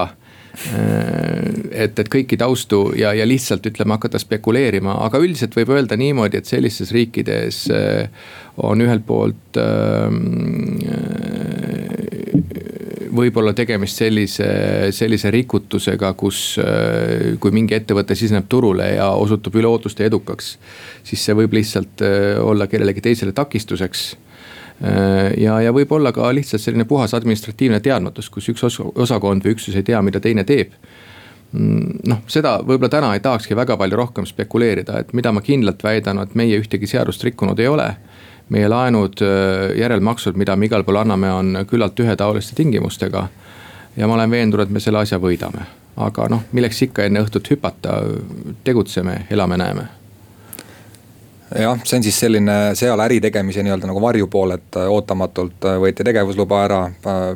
[1.71, 6.41] et, et kõiki taustu ja, ja lihtsalt ütleme hakata spekuleerima, aga üldiselt võib öelda niimoodi,
[6.41, 7.63] et sellistes riikides
[8.61, 9.59] on ühelt poolt
[13.15, 14.47] võib-olla tegemist sellise,
[14.95, 20.57] sellise rikutusega, kus, äh, kui mingi ettevõte siseneb turule ja osutub üle ootuste edukaks.
[21.03, 24.15] siis see võib lihtsalt äh, olla kellelegi teisele takistuseks
[24.83, 28.63] äh, ja, ja võib-olla ka lihtsalt selline puhas administratiivne teadmatus, kus üks
[28.95, 30.73] osakond või üksus ei tea, mida teine teeb
[31.51, 35.83] mm, noh, seda võib-olla täna ei tahakski väga palju rohkem spekuleerida, et mida ma kindlalt
[35.83, 37.91] väidan, et meie ühtegi seadust rikkunud ei ole
[38.51, 43.27] meie laenud, äh, järelmaksud, mida me igal pool anname, on küllalt ühetaoliste tingimustega.
[43.97, 45.65] ja ma olen veendunud, et me selle asja võidame,
[45.99, 47.97] aga noh, milleks ikka enne õhtut hüpata,
[48.63, 49.87] tegutseme, elame-näeme
[51.59, 55.79] jah, see on siis selline seal äri tegemise nii-öelda nagu varjupool, et äh, ootamatult äh,
[55.83, 56.81] võeti tegevusluba ära,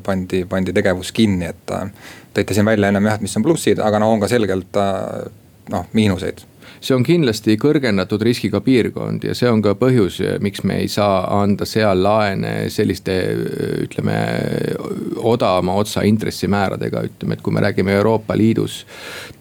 [0.04, 1.78] pandi, pandi tegevus kinni, et.
[2.36, 4.80] tõite siin välja ennem jah, et mis on plussid, aga no on ka selgelt
[5.72, 6.44] noh, miinuseid
[6.86, 11.24] see on kindlasti kõrgendatud riskiga piirkond ja see on ka põhjus, miks me ei saa
[11.40, 13.16] anda seal laene selliste
[13.86, 14.18] ütleme
[15.26, 18.86] odavama otsa intressimääradega, ütleme, et kui me räägime Euroopa Liidus.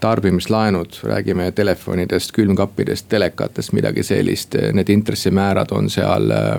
[0.00, 6.58] tarbimislaenud, räägime telefonidest, külmkappidest, telekatest, midagi sellist, need intressimäärad on seal äh,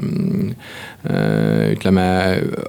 [1.72, 2.06] ütleme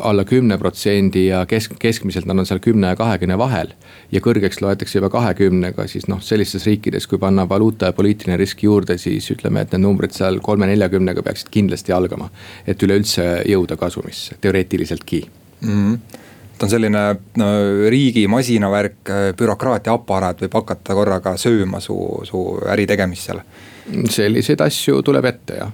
[0.00, 3.72] alla kümne protsendi ja kesk, keskmiselt nad on seal kümne ja kahekümne vahel.
[4.12, 8.62] ja kõrgeks loetakse juba kahekümnega, siis noh, sellistes riikides, kui panna valuuta ja poliitiline risk
[8.62, 12.30] juurde, siis ütleme, et need numbrid seal kolme-neljakümnega peaksid kindlasti algama.
[12.66, 15.26] et üleüldse jõuda kasumisse, teoreetiliseltki
[15.60, 15.74] mm.
[15.74, 16.22] -hmm
[16.58, 17.00] ta on selline
[17.36, 17.46] no,
[17.92, 23.42] riigi masinavärk, bürokraatia aparaat võib hakata korraga sööma su, su äri tegemist seal.
[24.10, 25.72] selliseid asju tuleb ette jah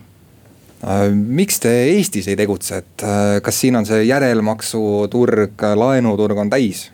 [0.83, 6.51] äh, miks te Eestis ei tegutse, et äh, kas siin on see järelmaksuturg, laenuturg on
[6.51, 6.91] täis?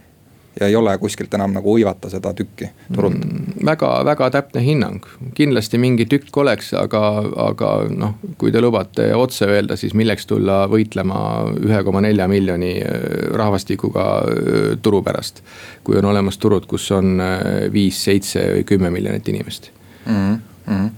[0.60, 3.58] Ja ei ole kuskilt enam nagu hõivata seda tükki turult mm,?
[3.66, 5.06] väga, väga täpne hinnang,
[5.38, 7.02] kindlasti mingi tükk oleks, aga,
[7.48, 11.20] aga noh, kui te lubate otse öelda, siis milleks tulla võitlema
[11.64, 15.42] ühe koma nelja miljoni äh, rahvastikuga äh, turu pärast.
[15.84, 19.70] kui on olemas turud, kus on äh, viis, seitse või kümme miljonit inimest
[20.06, 20.40] mm.
[20.66, 20.96] -hmm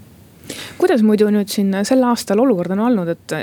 [0.78, 3.34] kuidas muidu nüüd siin sel aastal olukord on olnud, et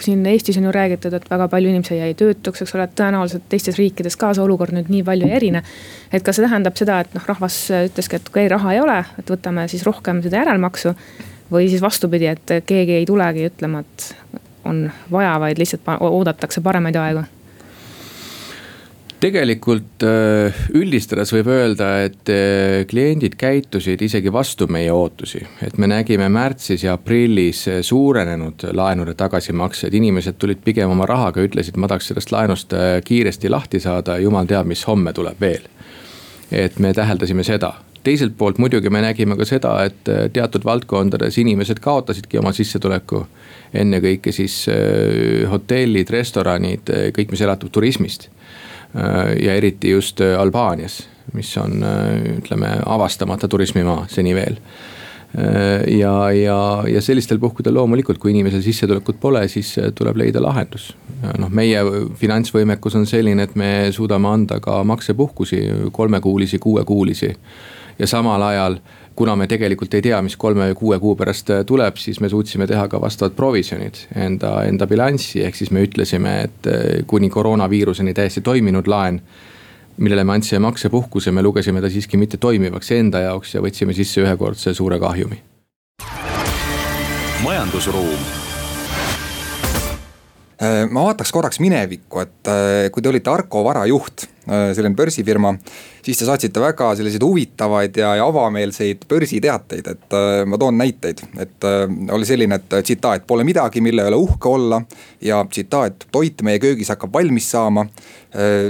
[0.00, 3.78] siin Eestis on ju räägitud, et väga palju inimesi jäi töötuks, eks ole, tõenäoliselt teistes
[3.78, 5.62] riikides ka see olukord nüüd nii palju ei erine.
[6.12, 9.30] et kas see tähendab seda, et noh, rahvas ütleski, et okei raha ei ole, et
[9.30, 10.94] võtame siis rohkem seda järelmaksu.
[11.52, 16.96] või siis vastupidi, et keegi ei tulegi ütlema, et on vaja, vaid lihtsalt oodatakse paremaid
[16.96, 17.24] aegu
[19.24, 25.40] tegelikult äh, üldistades võib öelda, et äh, kliendid käitusid isegi vastu meie ootusi.
[25.64, 31.44] et me nägime märtsis ja aprillis äh, suurenenud laenude tagasimakseid, inimesed tulid pigem oma rahaga,
[31.44, 35.70] ütlesid, ma tahaks sellest laenust kiiresti lahti saada, jumal teab, mis homme tuleb veel.
[36.52, 37.72] et me täheldasime seda
[38.04, 40.04] teiselt poolt muidugi me nägime ka seda, et
[40.36, 43.24] teatud valdkondades inimesed kaotasidki oma sissetuleku.
[43.74, 44.66] ennekõike siis
[45.50, 48.28] hotellid, restoranid, kõik, mis elatub turismist
[49.42, 54.60] ja eriti just äh, Albaanias, mis on äh, ütleme avastamata turismimaa seni veel
[55.90, 60.92] ja, ja, ja sellistel puhkudel loomulikult, kui inimesel sissetulekut pole, siis tuleb leida lahendus.
[61.42, 61.80] noh, meie
[62.20, 65.58] finantsvõimekus on selline, et me suudame anda ka maksepuhkusi,
[65.92, 67.32] kolmekuulisi, kuuekuulisi.
[67.98, 68.78] ja samal ajal
[69.16, 72.28] kuna me tegelikult ei tea, mis kolme või kuue kuu pärast äh, tuleb, siis me
[72.28, 77.30] suutsime teha ka vastavad provisjonid enda, enda bilanssi, ehk siis me ütlesime, et äh, kuni
[77.30, 79.20] koroonaviiruseni täiesti toiminud laen
[79.96, 84.74] millele me andsime maksepuhkuse, me lugesime ta siiski mittetoimivaks enda jaoks ja võtsime sisse ühekordse
[84.74, 85.42] suure kahjumi.
[87.44, 88.43] majandusruum
[90.90, 95.50] ma vaataks korraks minevikku, et äh, kui te olite Arko varajuht, äh, selline börsifirma,
[96.04, 101.22] siis te saatsite väga selliseid huvitavaid ja, ja avameelseid börsiteateid, et ma toon näiteid.
[101.40, 101.66] et
[102.12, 104.82] oli selline, et tsitaat, pole midagi, mille üle uhke olla
[105.24, 107.86] ja tsitaat, toit meie köögis hakkab valmis saama.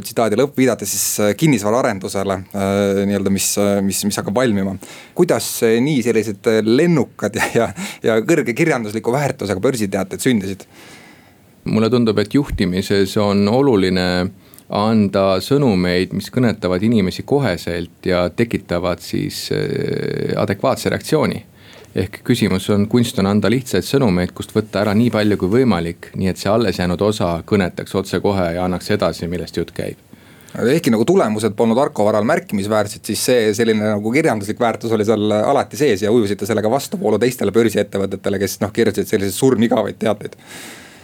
[0.01, 2.39] tsitaadi lõpp viidates siis kinnisvaraarendusele
[3.09, 4.77] nii-öelda, mis, mis, mis hakkab valmima.
[5.15, 7.71] kuidas nii sellised lennukad ja, ja,
[8.03, 10.69] ja kõrge kirjandusliku väärtusega börsiteated sündisid?
[11.65, 14.09] Mulle tundub, et juhtimises on oluline
[14.75, 21.45] anda sõnumeid, mis kõnetavad inimesi koheselt ja tekitavad siis äh, adekvaatse reaktsiooni.
[21.95, 26.09] ehk küsimus on, kunst on anda lihtsaid sõnumeid, kust võtta ära nii palju kui võimalik,
[26.19, 30.01] nii et see alles jäänud osa kõnetaks otsekohe ja annaks edasi, millest jutt käib
[30.55, 35.33] ehkki nagu tulemused polnud Arko varal märkimisväärsed, siis see selline nagu kirjanduslik väärtus oli seal
[35.35, 40.39] alati sees ja ujusite sellega vastuvoolu teistele börsiettevõtetele, kes noh, kirjutasid selliseid surmigavaid teateid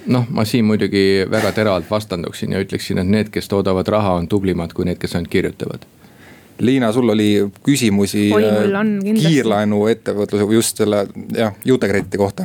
[0.06, 4.28] noh, ma siin muidugi väga teravalt vastanduksin ja ütleksin, et need, kes toodavad raha, on
[4.28, 5.86] tublimad kui need, kes ainult kirjutavad.
[6.60, 7.30] Liina, sul oli
[7.64, 12.44] küsimusi Oi, äh, kiirlaenu ettevõtluse või just selle jah, juutekrediti kohta.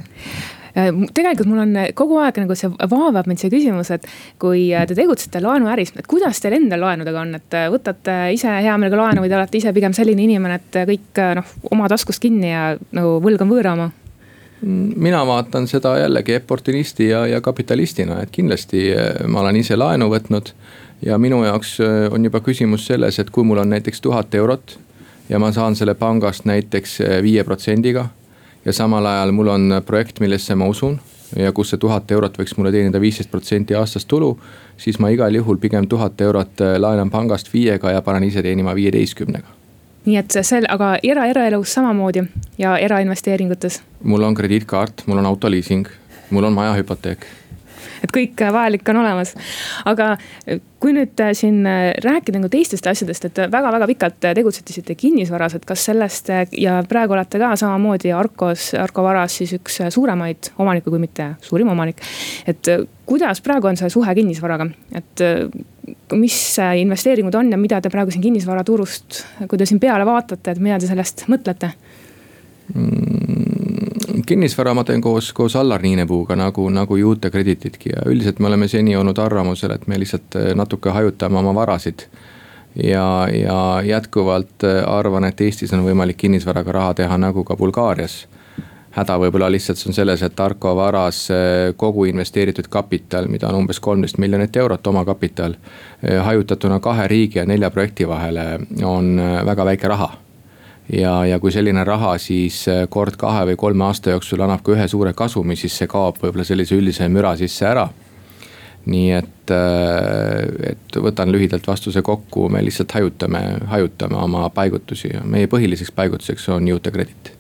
[0.76, 4.08] Äh, tegelikult mul on kogu aeg nagu see vaevab mind see küsimus, et
[4.40, 8.78] kui äh, te tegutsete laenuäris, et kuidas teil endal laenudega on, et võtate ise hea
[8.80, 12.54] meelega laenu või te olete ise pigem selline inimene, et kõik noh, oma taskust kinni
[12.54, 12.66] ja
[12.96, 13.92] nagu võlg on võõra oma?
[14.66, 18.88] Mina vaatan seda jällegi oportunisti ja, ja kapitalistina, et kindlasti
[19.28, 20.52] ma olen ise laenu võtnud.
[21.06, 21.78] ja minu jaoks
[22.12, 24.78] on juba küsimus selles, et kui mul on näiteks tuhat eurot
[25.30, 28.08] ja ma saan selle pangast näiteks viie protsendiga
[28.66, 31.00] ja samal ajal mul on projekt, millesse ma usun
[31.36, 34.38] ja kus see tuhat eurot võiks mulle teenida viisteist protsenti aastas tulu.
[34.78, 39.55] siis ma igal juhul pigem tuhat eurot laenan pangast viiega ja panen ise teenima viieteistkümnega.
[40.06, 42.24] Nii et sel, aga era, eraelus samamoodi
[42.58, 43.82] ja erainvesteeringutes?
[44.04, 45.88] mul on krediitkaart, mul on autoliising,
[46.30, 47.26] mul on majahüpoteek
[48.04, 49.34] et kõik äh, vajalik on olemas.
[49.86, 51.64] aga äh, kui nüüd äh, siin
[52.04, 57.42] rääkida nagu teistest asjadest, et väga-väga pikalt tegutsetasite kinnisvaras, et kas sellest ja praegu olete
[57.42, 62.04] ka samamoodi Arkos, Arko Varas siis üks suuremaid omanikke, kui mitte suurim omanik.
[62.48, 62.70] et
[63.06, 64.68] kuidas praegu on see suhe kinnisvaraga,
[64.98, 65.26] et
[66.18, 66.38] mis
[66.82, 70.80] investeeringud on ja mida te praegu siin kinnisvaraturust, kui te siin peale vaatate, et mida
[70.82, 71.74] te sellest mõtlete
[72.74, 73.45] mm.?
[74.26, 78.68] Kinnisvara ma teen koos, koos Allar Niinepuuga nagu, nagu juute kreditidki ja üldiselt me oleme
[78.68, 82.08] seni olnud arvamusel, et me lihtsalt eh, natuke hajutame oma varasid.
[82.84, 88.26] ja, ja jätkuvalt eh, arvan, et Eestis on võimalik kinnisvaraga raha teha nagu ka Bulgaarias
[88.96, 93.80] häda võib-olla lihtsalt on selles, et Arko varas eh, kogu investeeritud kapital, mida on umbes
[93.80, 95.56] kolmteist miljonit eurot omakapital.
[96.24, 100.25] hajutatuna kahe riigi ja nelja projekti vahele on väga väike raha
[100.94, 104.76] ja, ja kui selline raha siis äh, kord kahe või kolme aasta jooksul annab ka
[104.76, 107.88] ühe suure kasumi, siis see kaob võib-olla sellise üldise müra sisse ära.
[108.86, 115.24] nii et, äh, et võtan lühidalt vastuse kokku, me lihtsalt hajutame, hajutame oma paigutusi ja
[115.24, 117.34] meie põhiliseks paigutuseks on juutekredit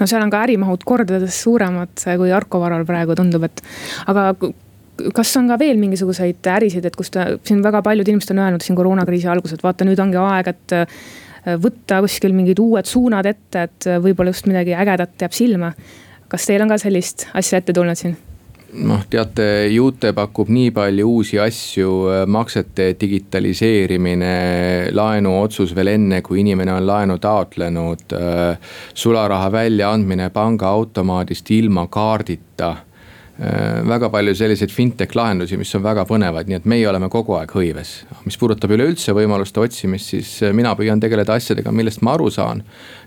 [0.00, 3.60] no seal on ka ärimahud kordades suuremad kui Arko varal praegu tundub, et
[4.06, 4.32] aga
[5.16, 8.64] kas on ka veel mingisuguseid ärisid, et kus ta, siin väga paljud inimesed on öelnud
[8.64, 10.74] siin koroonakriisi alguses, vaata, nüüd ongi aeg, et
[11.46, 15.72] võtta kuskil mingid uued suunad ette, et äh, võib-olla just midagi ägedat jääb silma.
[16.32, 18.14] kas teil on ka sellist asja ette tulnud siin?
[18.72, 24.36] noh, teate, Juute pakub nii palju uusi asju, äh, maksete digitaliseerimine,
[24.92, 28.16] laenuotsus veel enne, kui inimene on laenu taotlenud.
[28.94, 32.91] sularaha väljaandmine pangaautomaadist ilma kaardita Äh,
[33.88, 37.54] väga palju selliseid fintech lahendusi, mis on väga põnevad, nii et meie oleme kogu aeg
[37.56, 37.94] hõives.
[38.26, 42.62] mis puudutab üleüldse võimaluste otsimist, siis äh, mina püüan tegeleda asjadega, millest ma aru saan.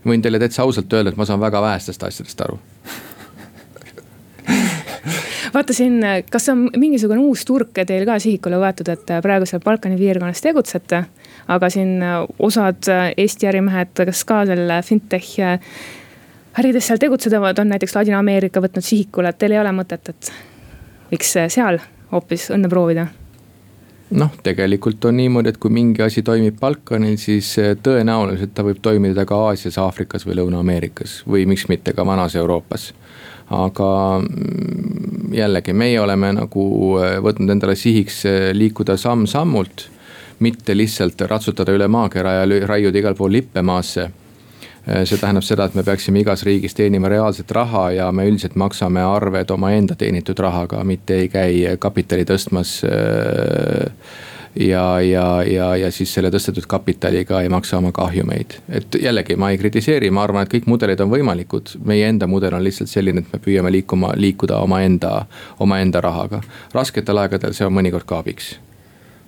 [0.05, 2.59] võin teile täitsa ausalt öelda, et ma saan väga vähestest asjadest aru
[5.53, 9.95] vaata siin, kas on mingisugune uus turg teil ka sihikule võetud, et praegu seal Balkani
[9.97, 11.05] piirkonnas tegutsete.
[11.47, 12.01] aga siin
[12.39, 15.38] osad Eesti ärimehed, kas ka selle fintech
[16.60, 20.32] ärides seal tegutsevad, on näiteks Ladina-Ameerika võtnud sihikule, et teil ei ole mõtet, et
[21.12, 23.08] võiks seal hoopis õnne proovida
[24.15, 28.82] noh, tegelikult on niimoodi, et kui mingi asi toimib Balkanil, siis eh, tõenäoliselt ta võib
[28.84, 32.94] toimida ka Aasias, Aafrikas või Lõuna-Ameerikas või miks mitte ka vanas Euroopas.
[33.50, 36.63] aga mm, jällegi, meie oleme nagu
[37.02, 39.89] eh, võtnud endale sihiks eh, liikuda samm-sammult.
[40.39, 44.12] mitte lihtsalt ratsutada üle maakera ja raiuda igal pool lippe maasse
[44.86, 49.02] see tähendab seda, et me peaksime igas riigis teenima reaalset raha ja me üldiselt maksame
[49.02, 53.91] arved omaenda teenitud rahaga, mitte ei käi kapitali tõstmas äh,
[54.56, 58.60] ja, ja, ja, ja siis selle tõstetud kapitaliga ei maksa oma kahjumeid.
[58.69, 61.76] et jällegi, ma ei kritiseeri, ma arvan, et kõik mudelid on võimalikud.
[61.86, 65.26] meie enda mudel on lihtsalt selline, et me püüame liikuma, liikuda omaenda,
[65.60, 66.41] omaenda rahaga.
[66.74, 68.56] rasketel aegadel see on mõnikord ka abiks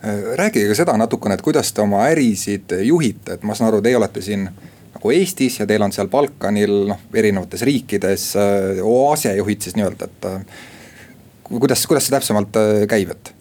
[0.06, 3.82] äh, rääkige ka seda natukene, et kuidas te oma ärisid juhite, et ma saan aru,
[3.82, 4.50] teie olete siin
[4.98, 8.84] nagu Eestis ja teil on seal Balkanil noh, erinevates riikides äh,
[9.14, 10.30] asejuhid siis nii-öelda, et.
[10.32, 10.68] Äh,
[11.48, 13.34] kuidas, kuidas see täpsemalt äh, käib, et?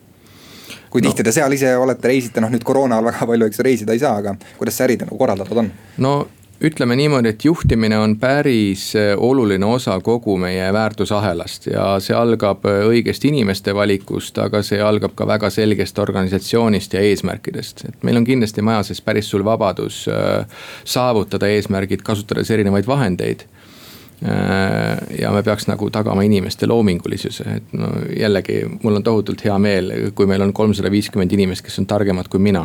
[0.91, 1.11] kui no.
[1.11, 4.01] tihti te seal ise olete, reisite, noh nüüd koroona ajal väga palju, eks reisida ei
[4.01, 5.73] saa, aga kuidas see ärid nagu korraldatud on?
[6.05, 6.13] no
[6.61, 12.65] ütleme niimoodi, et juhtimine on päris eh, oluline osa kogu meie väärtusahelast ja see algab
[12.65, 17.85] eh, õigest inimeste valikust, aga see algab ka väga selgest organisatsioonist ja eesmärkidest.
[17.89, 23.47] et meil on kindlasti maja sees päris suur vabadus eh, saavutada eesmärgid, kasutades erinevaid vahendeid
[25.21, 29.91] ja me peaks nagu tagama inimeste loomingulisuse, et no jällegi, mul on tohutult hea meel,
[30.17, 32.63] kui meil on kolmsada viiskümmend inimest, kes on targemad kui mina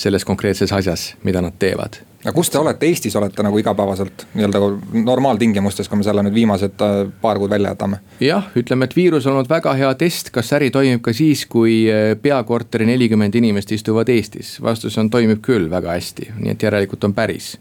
[0.00, 4.60] selles konkreetses asjas, mida nad teevad aga kus te olete, Eestis olete nagu igapäevaselt nii-öelda
[5.06, 8.00] normaaltingimustes, kui me selle nüüd viimased äh, paar kuud välja jätame?
[8.20, 11.82] jah, ütleme, et viirus on olnud väga hea test, kas äri toimib ka siis, kui
[11.88, 14.58] äh, peakorteri nelikümmend inimest istuvad Eestis.
[14.62, 17.54] vastus on, toimib küll väga hästi, nii et järelikult on päris.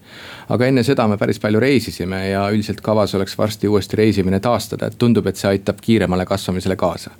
[0.49, 4.91] aga enne seda me päris palju reisisime ja üldiselt kavas oleks varsti uuesti reisimine taastada,
[4.91, 7.15] et tundub, et see aitab kiiremale kasvamisele kaasa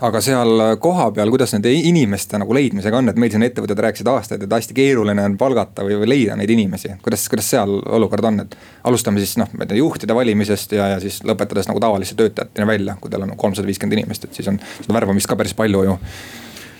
[0.00, 4.44] aga seal kohapeal, kuidas nende inimeste nagu leidmisega on, et meil siin ettevõtjad rääkisid aastaid,
[4.44, 6.96] et hästi keeruline on palgata või, või leida neid inimesi.
[7.02, 10.88] kuidas, kuidas seal olukord on, et alustame siis noh, ma ei tea juhtide valimisest ja,
[10.94, 14.50] ja siis lõpetades nagu tavaliste töötajateni välja, kui teil on kolmsada viiskümmend inimest, et siis
[14.50, 15.98] on seda värbamist ka päris palju ju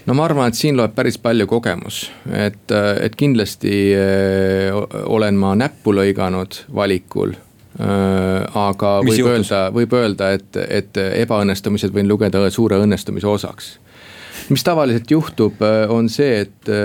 [0.07, 5.55] no ma arvan, et siin loeb päris palju kogemus, et, et kindlasti eh, olen ma
[5.59, 7.37] näppu lõiganud valikul
[7.79, 9.51] aga Mis võib juhtus?
[9.51, 13.79] öelda, võib öelda, et, et ebaõnnestumised võin lugeda suure õnnestumise osaks.
[14.53, 16.85] mis tavaliselt juhtub, äh, on see, et äh,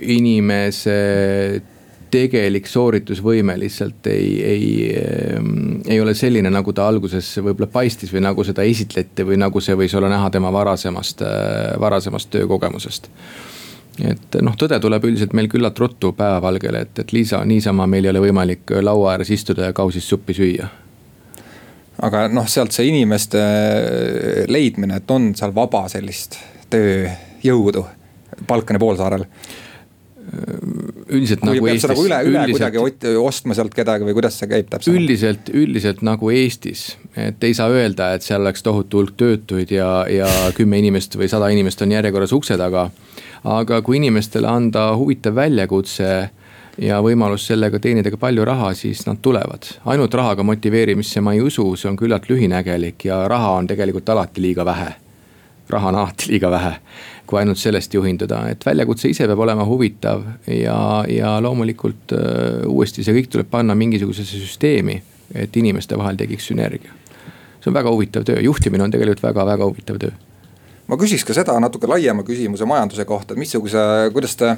[0.00, 1.62] inimese
[2.14, 4.66] tegelik sooritusvõime lihtsalt ei, ei,
[5.90, 9.74] ei ole selline, nagu ta alguses võib-olla paistis või nagu seda esitleti või nagu see
[9.74, 11.24] võis olla näha tema varasemast,
[11.82, 13.10] varasemast töökogemusest
[14.02, 18.14] et noh, tõde tuleb üldiselt meil küllalt ruttu päevavalgele, et, et Liisa, niisama meil ei
[18.14, 20.68] ole võimalik laua ääres istuda ja kausist suppi süüa.
[22.02, 23.42] aga noh, sealt see inimeste
[24.48, 26.40] leidmine, et on seal vaba sellist
[26.70, 27.84] tööjõudu
[28.48, 29.28] Balkani poolsaarel
[31.14, 31.90] üldiselt kui nagu Eestis.
[31.90, 34.96] Nagu üle, üle üldiselt, kuidagi ostma sealt kedagi või kuidas see käib täpselt?
[34.96, 39.90] üldiselt, üldiselt nagu Eestis, et ei saa öelda, et seal oleks tohutu hulk töötuid ja,
[40.10, 42.88] ja kümme inimest või sada inimest on järjekorras ukse taga
[43.44, 46.08] aga kui inimestele anda huvitav väljakutse
[46.80, 49.68] ja võimalus sellega teenida ka palju raha, siis nad tulevad.
[49.84, 54.42] ainult rahaga motiveerimisse ma ei usu, see on küllalt lühinägelik ja raha on tegelikult alati
[54.42, 54.94] liiga vähe.
[55.68, 56.72] raha on alati liiga vähe,
[57.34, 60.76] kui ainult sellest juhinduda, et väljakutse ise peab olema huvitav ja,
[61.10, 65.00] ja loomulikult uh, uuesti see kõik tuleb panna mingisugusesse süsteemi,
[65.34, 66.94] et inimeste vahel tekiks sünergia.
[67.58, 70.14] see on väga huvitav töö, juhtimine on tegelikult väga-väga huvitav töö
[70.86, 73.82] ma küsiks ka seda natuke laiema küsimuse majanduse kohta, et missuguse,
[74.14, 74.54] kuidas te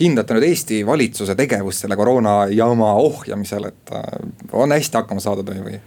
[0.00, 4.10] hindate nüüd Eesti valitsuse tegevust selle koroona jama ohjamisel, et äh,
[4.52, 5.80] on hästi hakkama saadud või, või,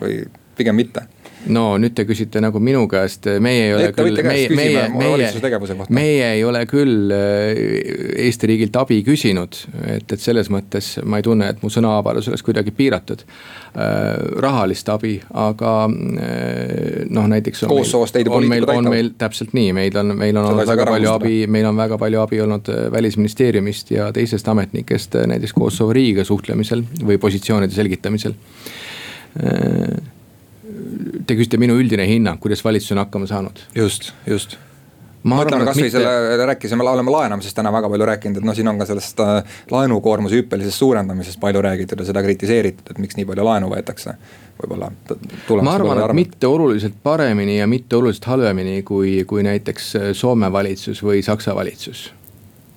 [0.00, 0.20] või
[0.56, 1.04] pigem mitte?
[1.48, 5.86] No nüüd te küsite nagu minu käest, meie ei ole Ette küll, meie, meie, meie,
[5.96, 7.60] meie ei ole küll äh,
[8.26, 9.56] Eesti riigilt abi küsinud.
[9.86, 13.24] et, et selles mõttes ma ei tunne, et mu sõnavabadus oleks kuidagi piiratud.
[13.24, 17.64] Äh, rahalist abi, aga äh, noh, näiteks.
[17.70, 18.84] koossoost leida poliitikud aitavad.
[18.84, 22.00] on meil täpselt nii, meil on, meil on olnud väga palju abi, meil on väga
[22.00, 28.36] palju abi olnud välisministeeriumist ja teistest ametnikest näiteks Kosovo riigiga suhtlemisel või positsioonide selgitamisel
[31.26, 33.62] te küsite minu üldine hinnang, kuidas valitsus on hakkama saanud.
[33.76, 34.58] just, just
[35.26, 35.98] mõtleme kasvõi mitte...
[35.98, 39.58] selle, rääkisime, oleme laenamisest täna väga palju rääkinud, et noh, siin on ka sellest äh,
[39.72, 44.14] laenukoormuse hüppelisest suurendamisest palju räägitud ja seda kritiseeritud, et miks nii palju laenu võetakse.
[44.60, 44.90] võib-olla.
[45.62, 50.52] ma arvan, et mitte oluliselt paremini ja mitte oluliselt halvemini kui, kui näiteks äh, Soome
[50.52, 52.10] valitsus või Saksa valitsus.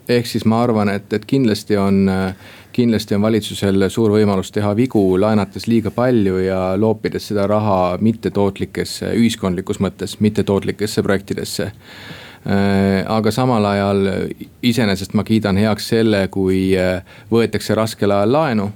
[0.09, 4.74] ehk siis ma arvan, et, et kindlasti on äh, kindlasti on valitsusel suur võimalus teha
[4.78, 13.32] vigu, laenates liiga palju ja loopides seda raha mittetootlikesse, ühiskondlikus mõttes mittetootlikesse projektidesse äh, aga
[13.32, 14.07] samal ajal
[14.65, 18.71] iseenesest ma kiidan heaks selle, kui äh, võetakse raskel ajal laenu.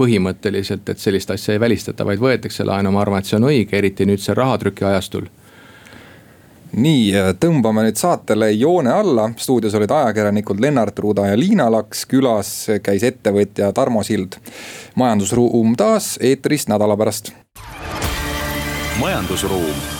[0.00, 3.76] põhimõtteliselt, et sellist asja ei välistata, vaid võetakse laenu, ma arvan, et see on õige,
[3.76, 5.26] eriti nüüdsel rahatrüki ajastul
[6.72, 12.52] nii, tõmbame nüüd saatele joone alla, stuudios olid ajakirjanikud Lennart Ruda ja Liina Laks, külas
[12.82, 14.40] käis ettevõtja Tarmo Sild.
[14.94, 17.32] majandusruum taas eetris nädala pärast.
[19.00, 19.99] majandusruum